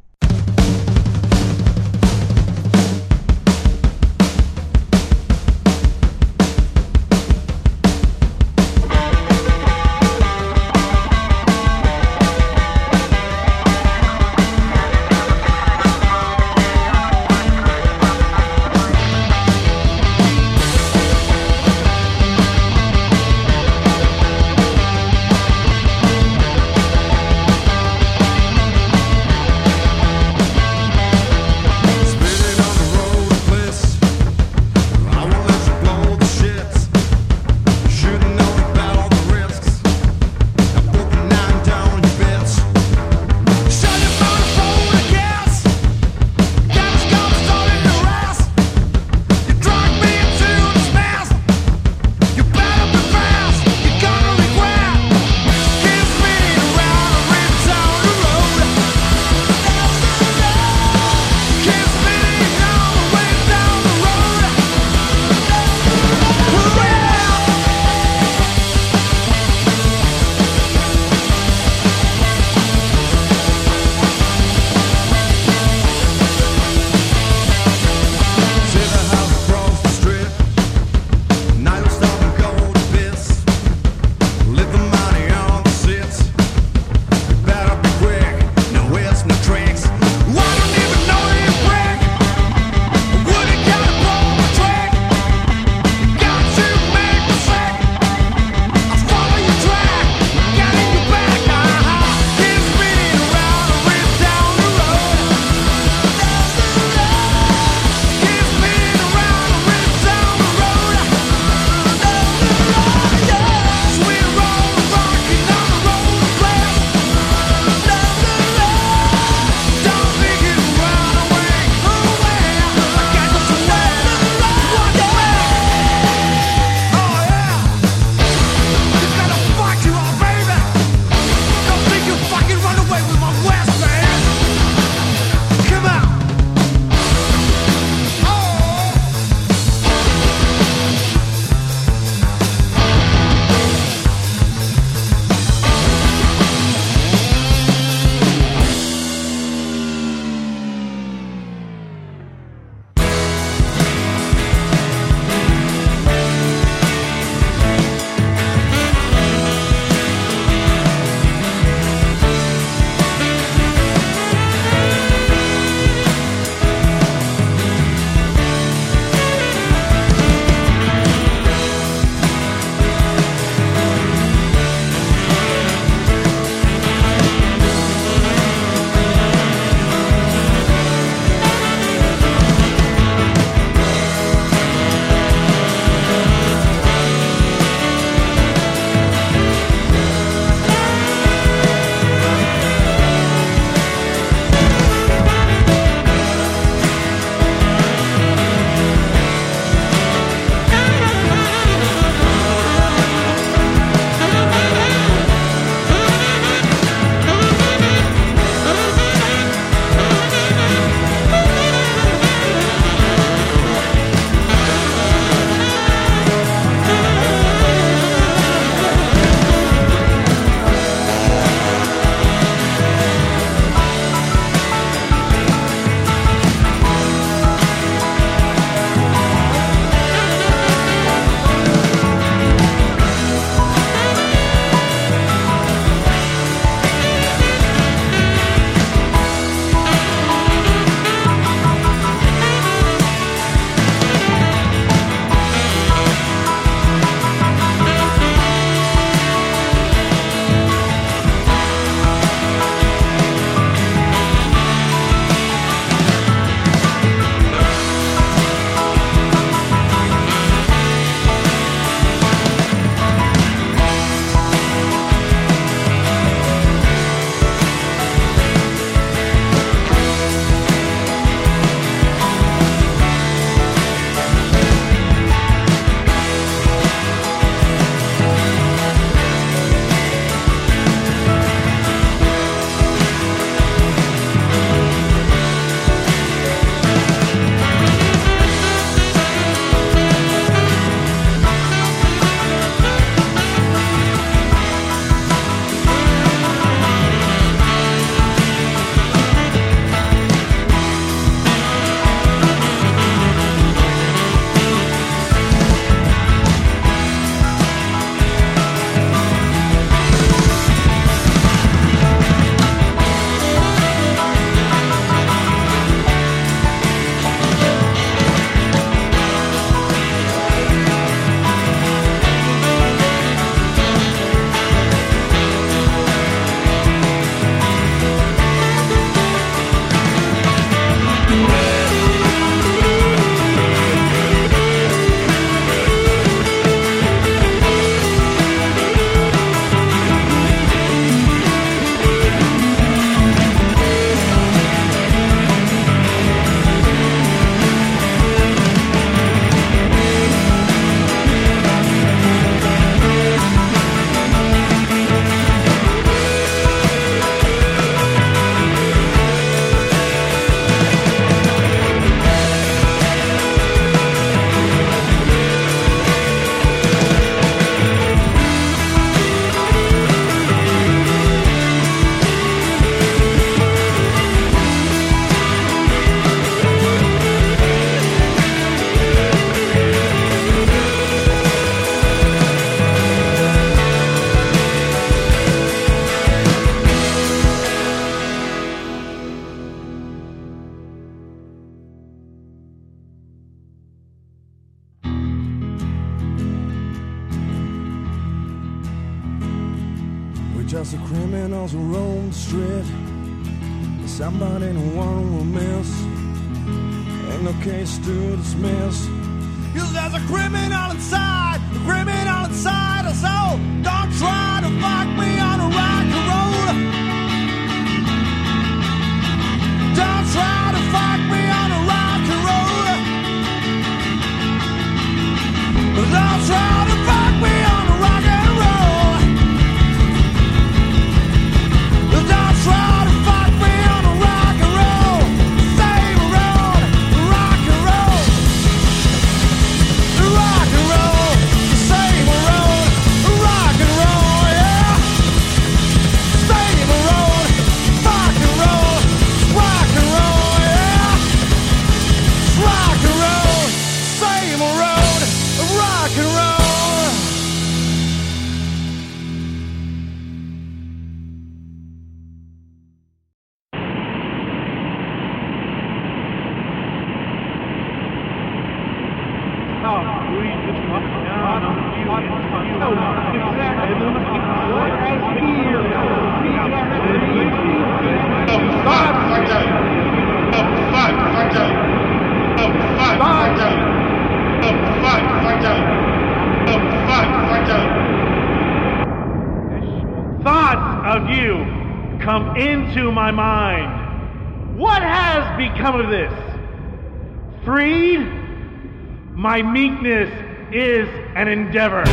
[501.71, 502.10] Endeavor.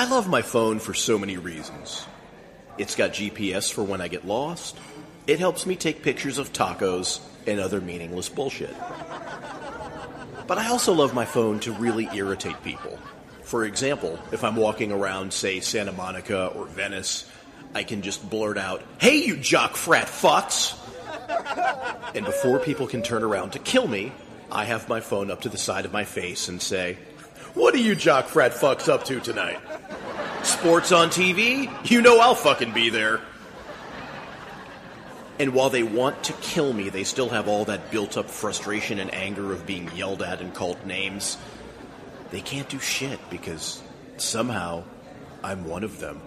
[0.00, 2.06] I love my phone for so many reasons.
[2.78, 4.78] It's got GPS for when I get lost.
[5.26, 8.74] It helps me take pictures of tacos and other meaningless bullshit.
[10.46, 12.98] But I also love my phone to really irritate people.
[13.42, 17.30] For example, if I'm walking around, say, Santa Monica or Venice,
[17.74, 20.78] I can just blurt out, Hey, you jock frat fucks!
[22.14, 24.12] And before people can turn around to kill me,
[24.50, 26.96] I have my phone up to the side of my face and say,
[27.52, 29.60] What are you jock frat fucks up to tonight?
[30.46, 31.70] Sports on TV?
[31.90, 33.20] You know I'll fucking be there.
[35.38, 38.98] And while they want to kill me, they still have all that built up frustration
[38.98, 41.38] and anger of being yelled at and called names.
[42.30, 43.82] They can't do shit because
[44.18, 44.84] somehow
[45.42, 46.20] I'm one of them.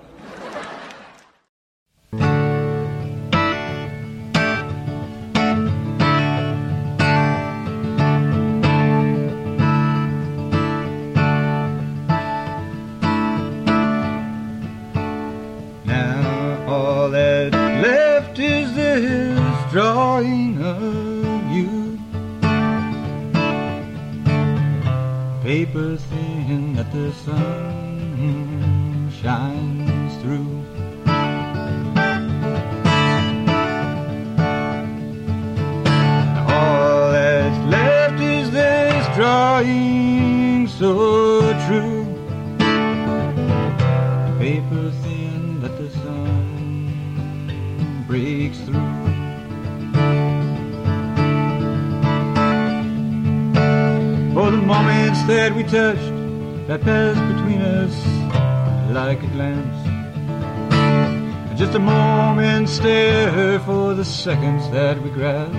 [64.23, 65.53] Seconds that we grasped.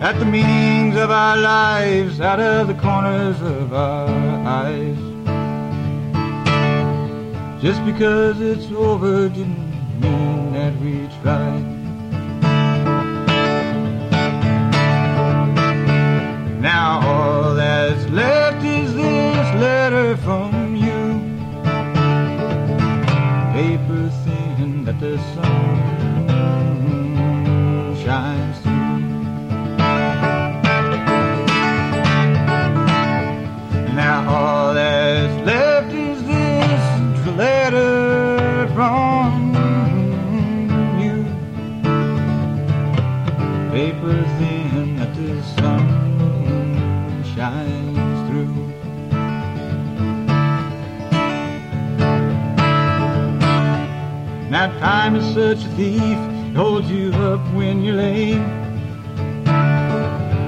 [0.00, 4.08] At the meanings of our lives out of the corners of our
[4.46, 4.96] eyes.
[7.60, 11.66] Just because it's over didn't mean that we tried.
[16.58, 20.49] Now all that's left is this letter from
[25.00, 26.99] the sun
[54.60, 58.44] Time is such a thief, it holds you up when you're lame,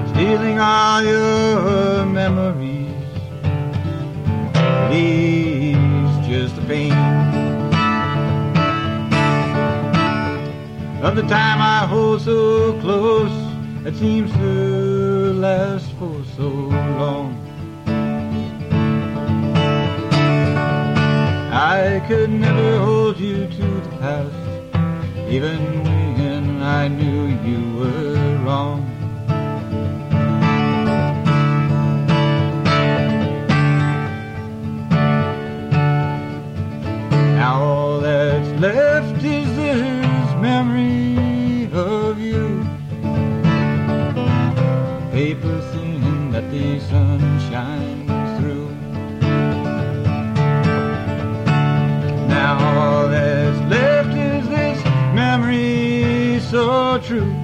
[0.09, 2.91] stealing all your memories
[4.91, 6.93] leaves just a pain
[11.01, 13.31] of the time I hold so close
[13.83, 16.49] that seems to last for so
[16.99, 17.39] long.
[21.51, 23.72] I could never hold you to
[24.03, 24.29] the
[25.29, 25.59] even
[26.17, 28.79] when I knew you were wrong.
[37.39, 42.67] Now all that's left is this memory of you.
[45.13, 47.12] Paper thin that the sun
[57.03, 57.42] true.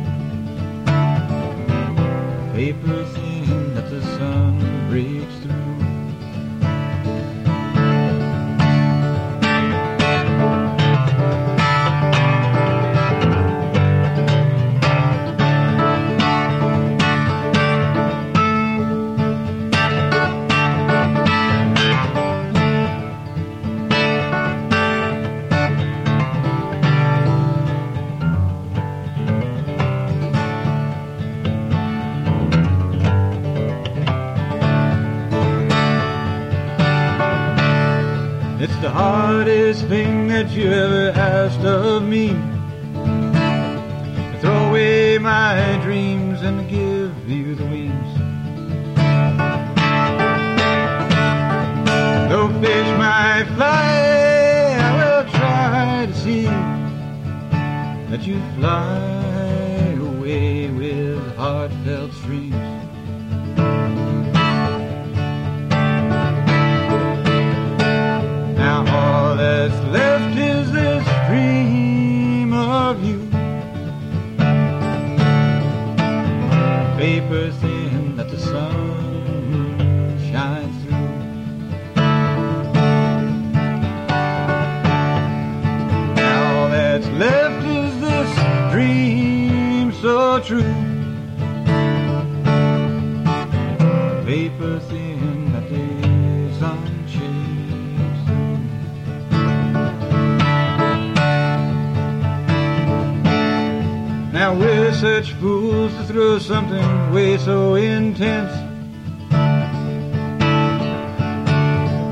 [38.82, 42.30] The hardest thing that you ever asked of me.
[44.32, 48.12] To throw away my dreams and give you the wings.
[52.30, 56.46] Though fish might fly, I will try to see
[58.10, 59.09] that you fly
[105.00, 108.52] such fools to throw something way so intense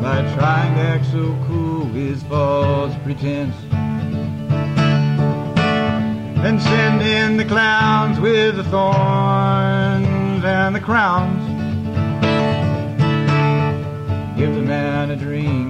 [0.01, 3.53] by trying to act so cool with false pretense.
[6.45, 11.43] And send in the clowns with the thorns and the crowns.
[14.37, 15.66] Give the man a drink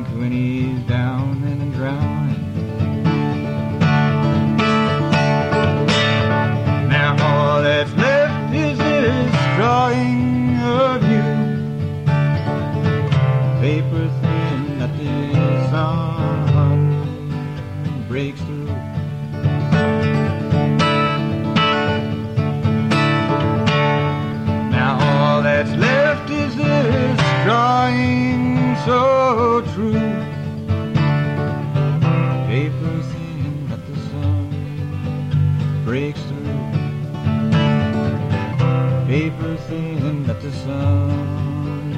[40.67, 41.93] sun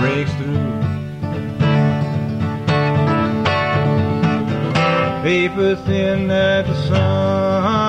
[0.00, 0.78] breaks through.
[5.22, 7.87] Paper thin that the sun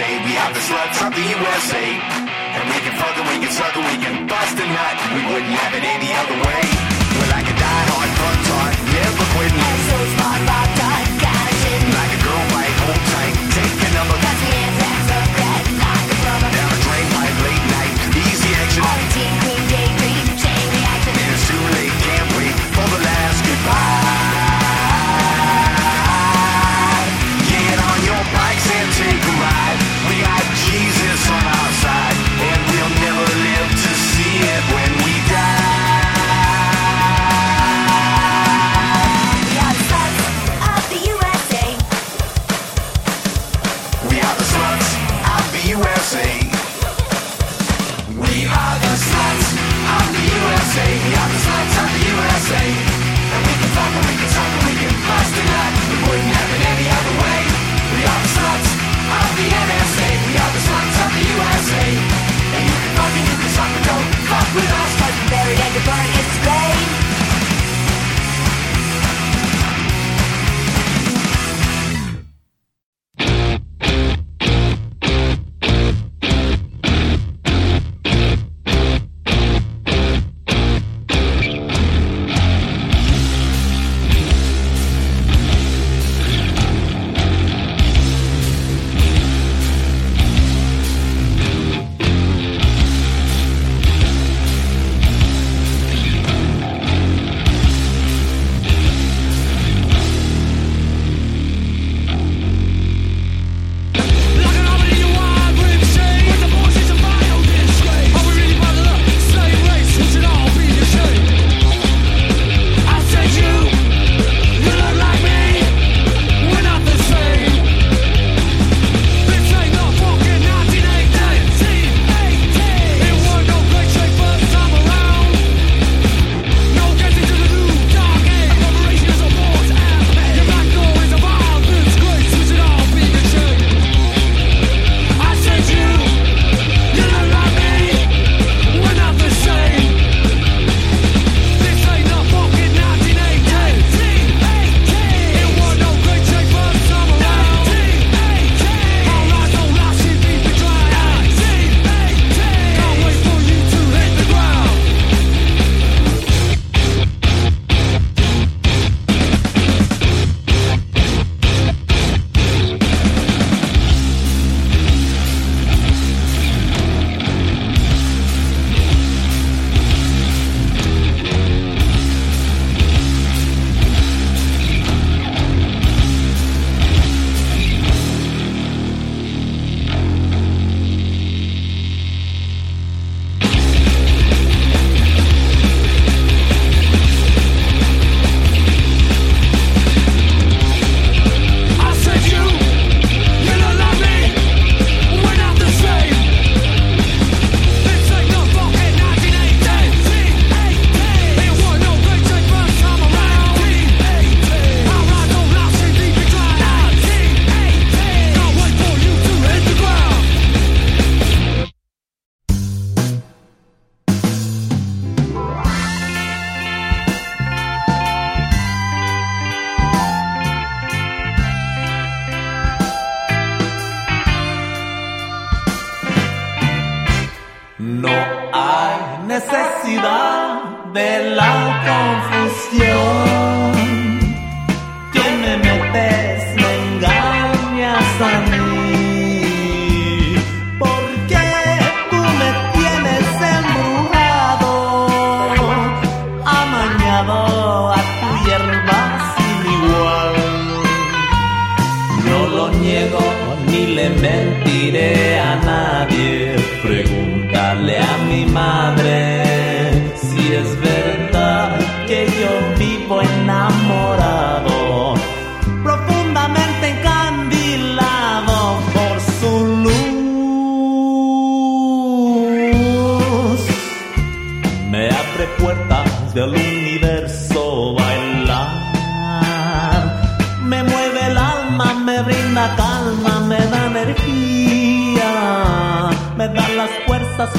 [0.00, 0.24] USA.
[0.24, 1.86] We have the sluts of the USA.
[2.56, 4.96] And we can fuck and we can suck and we can bust a nut.
[5.14, 6.62] We wouldn't have it any other way.
[7.16, 10.19] We're like a die-hard fuck tart, never quitting.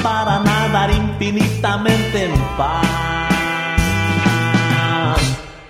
[0.02, 2.82] para nadar infinitamente en paz.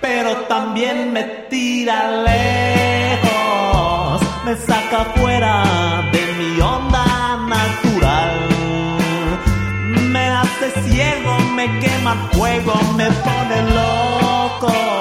[0.01, 5.65] Pero también me tira lejos, me saca fuera
[6.12, 8.49] de mi onda natural.
[10.10, 14.91] Me hace ciego, me quema fuego, me pone loco.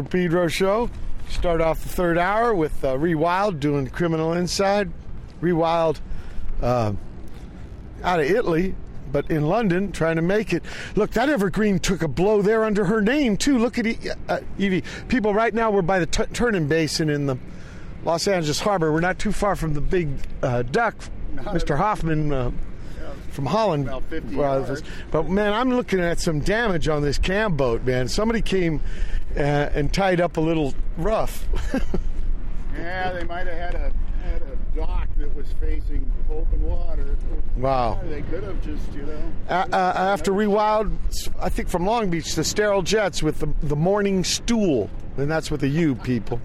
[0.00, 0.88] From Pedro show.
[1.28, 4.90] Start off the third hour with uh, Rewild doing Criminal Inside.
[5.42, 6.00] Rewild
[6.62, 6.92] uh,
[8.02, 8.74] out of Italy,
[9.12, 10.62] but in London trying to make it.
[10.96, 13.58] Look, that Evergreen took a blow there under her name, too.
[13.58, 13.98] Look at e-
[14.28, 14.82] uh, Evie.
[15.08, 17.36] People, right now we're by the t- Turning Basin in the
[18.02, 18.90] Los Angeles Harbor.
[18.90, 20.08] We're not too far from the big
[20.42, 20.96] uh, duck,
[21.36, 21.76] Mr.
[21.76, 22.32] Hoffman.
[22.32, 22.50] Uh,
[23.32, 24.82] from Holland, About 50 yards.
[25.12, 28.08] but man, I'm looking at some damage on this cam boat, man.
[28.08, 28.80] Somebody came
[29.36, 31.46] uh, and tied up a little rough.
[32.76, 33.92] Yeah, they might have had a
[34.22, 37.16] had a dock that was facing open water.
[37.56, 38.00] Wow.
[38.02, 39.32] Yeah, they could have just, you know.
[39.48, 40.96] Uh, uh, after Rewild,
[41.40, 44.90] I think from Long Beach, the Sterile Jets with the, the Mourning Stool.
[45.16, 46.40] And that's with a U, people.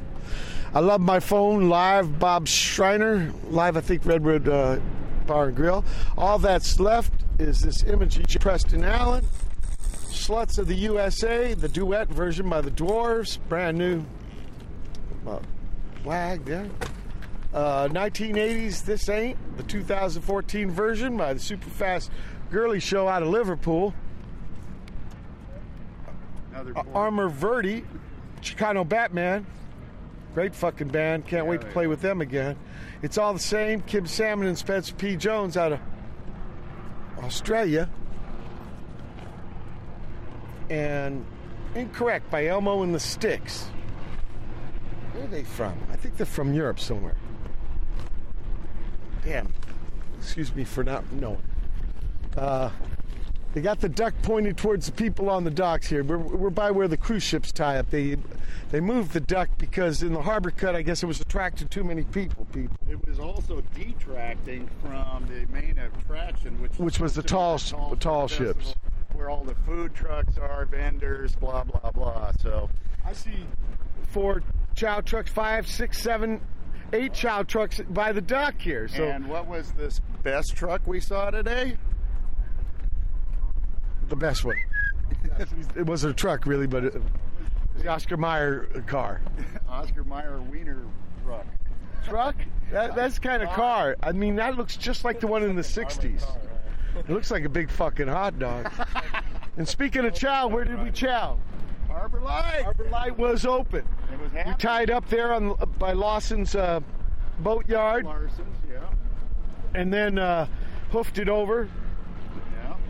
[0.74, 3.32] I love my phone live, Bob Schriner.
[3.50, 4.80] Live, I think, Redwood uh,
[5.28, 5.86] Bar and Grill.
[6.18, 9.26] All that's left is this image of Preston Allen.
[10.16, 13.38] Sluts of the USA, the duet version by the Dwarves.
[13.50, 14.04] Brand new.
[15.28, 15.40] Uh,
[16.04, 16.70] flag there.
[17.54, 22.10] Uh, 1980s, This Ain't, the 2014 version by the Superfast
[22.52, 23.94] Girly Show out of Liverpool.
[26.56, 27.84] Uh, Amor Verde,
[28.42, 29.46] Chicano Batman.
[30.34, 31.28] Great fucking band.
[31.28, 32.58] Can't wait to play with them again.
[33.02, 33.82] It's all the same.
[33.82, 35.16] Kim Salmon and Spencer P.
[35.16, 35.80] Jones out of
[37.20, 37.90] Australia.
[40.70, 41.26] And
[41.76, 43.66] Incorrect by Elmo and the Styx.
[45.14, 45.78] Where are they from?
[45.92, 47.16] I think they're from Europe somewhere.
[49.24, 49.52] Damn.
[50.20, 51.42] Excuse me for not knowing.
[52.38, 52.70] Uh,
[53.54, 56.04] they got the duck pointed towards the people on the docks here.
[56.04, 57.90] We're, we're by where the cruise ships tie up.
[57.90, 58.18] They
[58.72, 61.84] they moved the duck because in the harbor cut, I guess it was attracting too
[61.84, 62.46] many people.
[62.52, 67.72] People, It was also detracting from the main attraction, which which was the tall s-
[67.72, 68.76] Tall tall ships.
[69.16, 72.32] Where all the food trucks are, vendors, blah blah blah.
[72.40, 72.70] So
[73.06, 73.46] I see
[74.10, 74.44] four
[74.76, 76.42] chow trucks, five, six, seven,
[76.94, 78.88] eight chow trucks by the dock here.
[78.88, 81.78] So and what was this best truck we saw today?
[84.10, 84.58] the best one.
[85.76, 89.22] it wasn't a truck really, but it was the Oscar Mayer car.
[89.68, 90.84] Oscar Mayer Wiener
[91.24, 91.46] truck.
[92.06, 92.36] Truck?
[92.72, 93.96] That, that's kind of car.
[94.02, 96.24] I mean, that looks just like the one in the '60s.
[96.96, 98.72] It looks like a big fucking hot dog.
[99.58, 101.38] and speaking of chow, where did we chow?
[101.88, 102.64] Harbor Light.
[102.64, 103.86] Harbor Light was open.
[104.12, 106.82] It was We tied up there on by Lawson's uh,
[107.40, 108.80] boatyard, Larson's, yeah.
[109.74, 110.48] and then uh,
[110.90, 111.70] hoofed it over.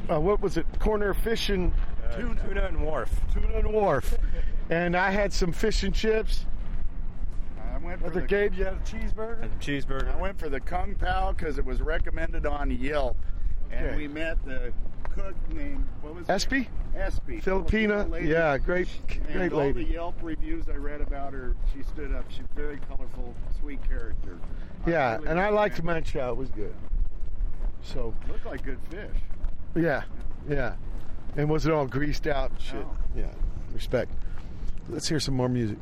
[0.08, 0.16] Yeah.
[0.16, 0.66] Uh, what was it?
[0.80, 1.72] Corner fish and
[2.16, 2.42] Tuna.
[2.48, 3.10] Tuna and Wharf.
[3.34, 4.18] Tuna and Wharf.
[4.70, 6.46] and I had some fish and chips.
[7.74, 9.50] I went for Brother the Gabe, you had a cheeseburger?
[9.60, 10.16] Cheeseburger.
[10.16, 13.18] I went for the Kung Pao because it was recommended on Yelp,
[13.76, 13.96] and Okay.
[13.98, 14.72] we met the
[15.14, 16.68] cook named what was Espy?
[16.96, 18.10] Espy, Filipina?
[18.10, 18.28] lady.
[18.30, 19.84] Yeah, great, And great all the.
[19.84, 22.26] Yelp reviews I read about her, she stood up.
[22.30, 24.38] She's a very colorful, sweet character.
[24.88, 25.86] Yeah, really and I liked it.
[25.86, 26.32] my chow.
[26.32, 26.74] It was good.
[27.82, 29.16] So, Looked like good fish.
[29.76, 30.04] yeah,
[30.50, 30.74] yeah.
[31.38, 32.76] And was it all greased out and shit?
[32.82, 32.96] No.
[33.16, 33.32] Yeah,
[33.74, 34.12] respect.
[34.90, 35.78] Let's hear some more music.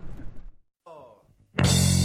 [1.57, 2.02] Thank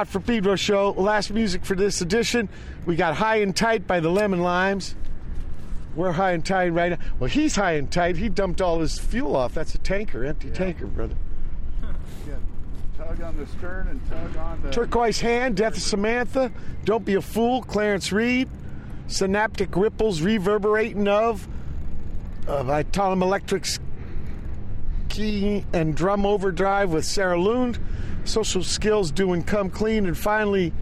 [0.00, 0.92] A Watt from Pedro show.
[0.92, 2.48] Last music for this edition.
[2.86, 4.94] We got High and Tight by the Lemon Limes.
[5.94, 6.98] We're high and tight right now.
[7.18, 8.16] Well, he's high and tight.
[8.16, 9.52] He dumped all his fuel off.
[9.52, 11.16] That's a tanker, empty tanker, brother.
[12.26, 12.36] Yeah,
[12.96, 14.70] tug on the stern and tug on the.
[14.70, 16.50] Turquoise Hand, Death of Samantha,
[16.86, 18.48] Don't Be a Fool, Clarence Reid,
[19.06, 21.46] Synaptic Ripples Reverberating of,
[22.48, 23.78] uh, by Thollem Electric's
[25.08, 27.78] Keyngdrum Overdrive with Sarah Lund,
[28.24, 30.72] Social Skills Doing Come Clean, and finally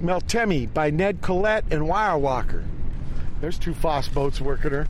[0.00, 2.64] Meltemi by Ned Collette and Wirewalker.
[3.40, 4.88] There's two Foss boats working her.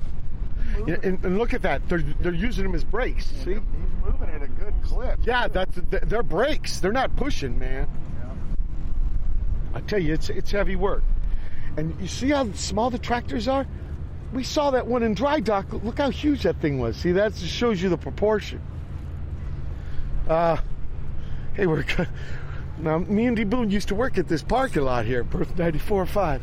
[0.86, 1.88] Yeah, and, and look at that.
[1.88, 3.26] They're, they're using them as brakes.
[3.26, 3.54] See?
[3.54, 3.60] He's
[4.04, 5.18] moving at a good clip.
[5.24, 6.78] Yeah, that's they're brakes.
[6.78, 7.88] They're not pushing, man.
[8.18, 9.78] Yeah.
[9.78, 11.02] I tell you, it's it's heavy work.
[11.76, 13.66] And you see how small the tractors are?
[14.32, 15.72] We saw that one in dry dock.
[15.72, 16.96] Look how huge that thing was.
[16.96, 18.60] See, that just shows you the proportion.
[20.28, 20.58] Uh,
[21.54, 21.84] hey, we're
[22.78, 23.44] now me and D.
[23.44, 26.42] Boon used to work at this parking lot here, Berth 94 5.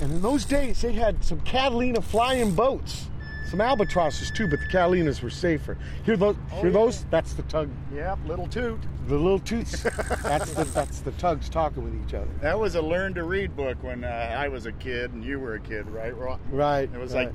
[0.00, 3.08] And in those days, they had some Catalina flying boats,
[3.48, 5.78] some albatrosses too, but the Catalinas were safer.
[6.04, 6.36] Hear those?
[6.52, 6.72] Oh, hear yeah.
[6.72, 7.04] those?
[7.10, 7.70] That's the tug.
[7.94, 8.80] Yep, little toot.
[9.06, 9.82] The little toots.
[10.22, 12.30] that's the that's the tugs talking with each other.
[12.40, 15.38] That was a learn to read book when uh, I was a kid and you
[15.38, 16.16] were a kid, right?
[16.16, 16.90] Right.
[16.92, 17.26] It was right.
[17.26, 17.34] like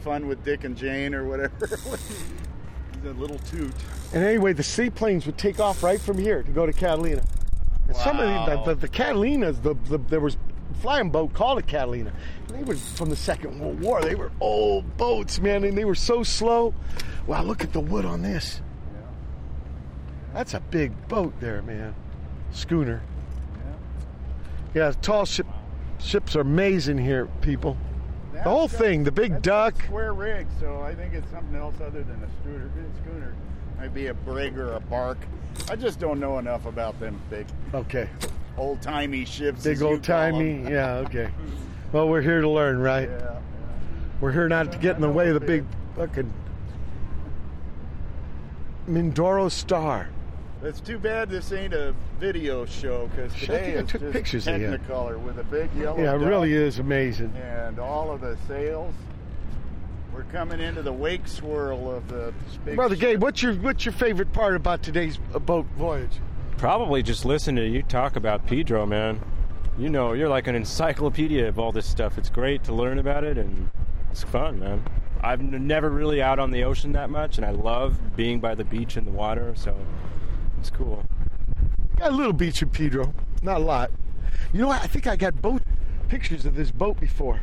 [0.00, 1.68] fun with Dick and Jane or whatever.
[3.02, 3.72] the little toot.
[4.12, 7.22] And anyway, the seaplanes would take off right from here to go to Catalina.
[7.88, 8.64] And some of the, Wow.
[8.64, 10.36] the, the Catalinas, the, the there was
[10.70, 12.12] a flying boat called a Catalina.
[12.48, 14.02] And they were from the Second World War.
[14.02, 16.74] They were old boats, man, and they were so slow.
[17.26, 18.60] Wow, look at the wood on this.
[18.92, 19.00] Yeah.
[20.34, 21.94] That's a big boat there, man.
[22.52, 23.02] Schooner.
[24.74, 25.46] Yeah, tall ship
[25.98, 27.76] ships are amazing here, people.
[28.44, 29.74] The whole thing, the big duck.
[29.84, 32.70] square rig, so I think it's something else other than a schooner.
[33.02, 33.34] schooner.
[33.78, 35.18] Might be a brig or a bark.
[35.70, 38.08] I just don't know enough about them big, Okay.
[38.56, 39.64] old timey ships.
[39.64, 40.62] Big old timey.
[40.70, 41.30] Yeah, okay.
[41.92, 43.08] Well, we're here to learn, right?
[43.08, 43.38] Yeah.
[44.20, 45.64] We're here not to get in the way of the big
[45.96, 46.32] fucking
[48.88, 50.08] Mindoro Star.
[50.62, 54.00] It's too bad this ain't a video show because Shit, I today think I took
[54.02, 54.66] just pictures of you.
[54.68, 55.96] Technicolor with a big yellow.
[55.96, 57.32] Yeah, it duck really is amazing.
[57.36, 58.94] And all of the sails.
[60.12, 63.00] We're coming into the wake swirl of the big Brother ship.
[63.12, 66.10] Gabe, what's your what's your favorite part about today's uh, boat voyage?
[66.58, 69.20] Probably just listen to you talk about Pedro, man.
[69.78, 72.18] You know, you're like an encyclopedia of all this stuff.
[72.18, 73.70] It's great to learn about it, and
[74.10, 74.84] it's fun, man.
[75.22, 78.64] I've never really out on the ocean that much, and I love being by the
[78.64, 79.74] beach and the water, so
[80.60, 81.04] it's cool.
[81.96, 83.90] Got a little beach in Pedro, not a lot.
[84.52, 84.82] You know what?
[84.82, 85.62] I think I got both
[86.08, 87.40] pictures of this boat before.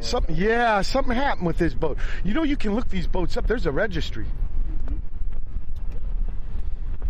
[0.00, 1.96] Something, yeah, something happened with this boat.
[2.24, 3.46] You know, you can look these boats up.
[3.46, 4.26] There's a registry.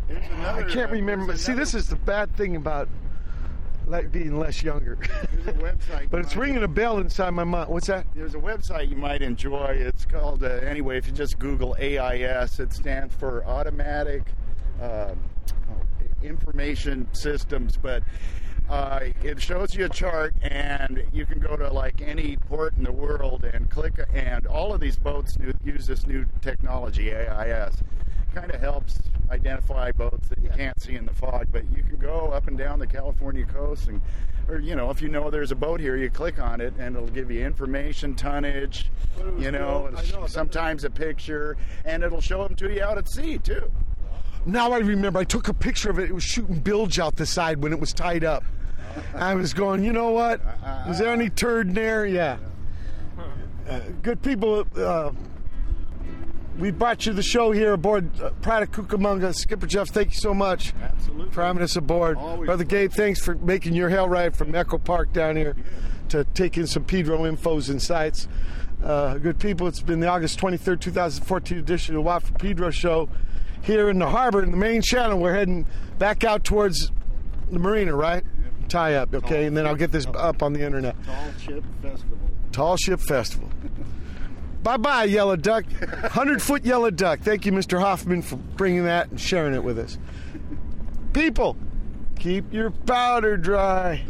[0.08, 1.36] Here's I another- can't uh, remember.
[1.36, 2.88] See, this is the bad thing about
[3.86, 4.96] like being less younger.
[5.32, 6.10] There's a website.
[6.10, 7.68] but it's ringing a bell inside my mind.
[7.68, 8.06] What's that?
[8.14, 9.74] There's a website you might enjoy.
[9.78, 14.22] It's called, uh, anyway, if you just Google AIS, it stands for Automatic
[14.82, 15.14] uh,
[16.22, 18.02] Information Systems, but
[18.68, 22.84] uh, it shows you a chart and you can go to like any port in
[22.84, 27.76] the world and click, and all of these boats new, use this new technology, AIS.
[28.34, 28.98] Kind of helps
[29.30, 32.56] identify boats that you can't see in the fog, but you can go up and
[32.56, 34.00] down the California coast and
[34.48, 36.96] or you know, if you know there's a boat here, you click on it and
[36.96, 38.90] it'll give you information, tonnage,
[39.38, 40.20] you know, cool.
[40.20, 43.70] Know, sometimes a picture, and it'll show them to you out at sea too.
[44.44, 45.18] Now I remember.
[45.18, 46.10] I took a picture of it.
[46.10, 48.44] It was shooting bilge out the side when it was tied up.
[49.14, 49.84] I was going.
[49.84, 50.40] You know what?
[50.88, 52.06] Is there any turd in there?
[52.06, 52.38] Yeah.
[53.68, 54.66] Uh, good people.
[54.76, 55.12] Uh,
[56.58, 59.34] we brought you the show here aboard uh, Pride of Cucamonga.
[59.34, 61.32] Skipper Jeff, thank you so much Absolutely.
[61.32, 62.18] for having us aboard.
[62.18, 65.56] Always Brother Gabe, thanks for making your hell ride from Echo Park down here
[66.10, 68.28] to take in some Pedro infos and sites.
[68.84, 72.70] Uh, good people, it's been the August 23rd, 2014 edition of the Watt from Pedro
[72.70, 73.08] show
[73.62, 75.18] here in the harbor in the main channel.
[75.18, 75.66] We're heading
[75.98, 76.90] back out towards
[77.50, 78.24] the marina, right?
[78.68, 79.46] Tie up, okay?
[79.46, 80.96] And then I'll get this up on the internet.
[81.04, 82.18] Tall Ship Festival.
[82.52, 83.50] Tall Ship Festival.
[84.62, 85.64] bye bye, Yellow Duck.
[85.80, 87.20] 100 foot Yellow Duck.
[87.20, 87.80] Thank you, Mr.
[87.80, 89.98] Hoffman, for bringing that and sharing it with us.
[91.12, 91.56] People,
[92.18, 94.04] keep your powder dry.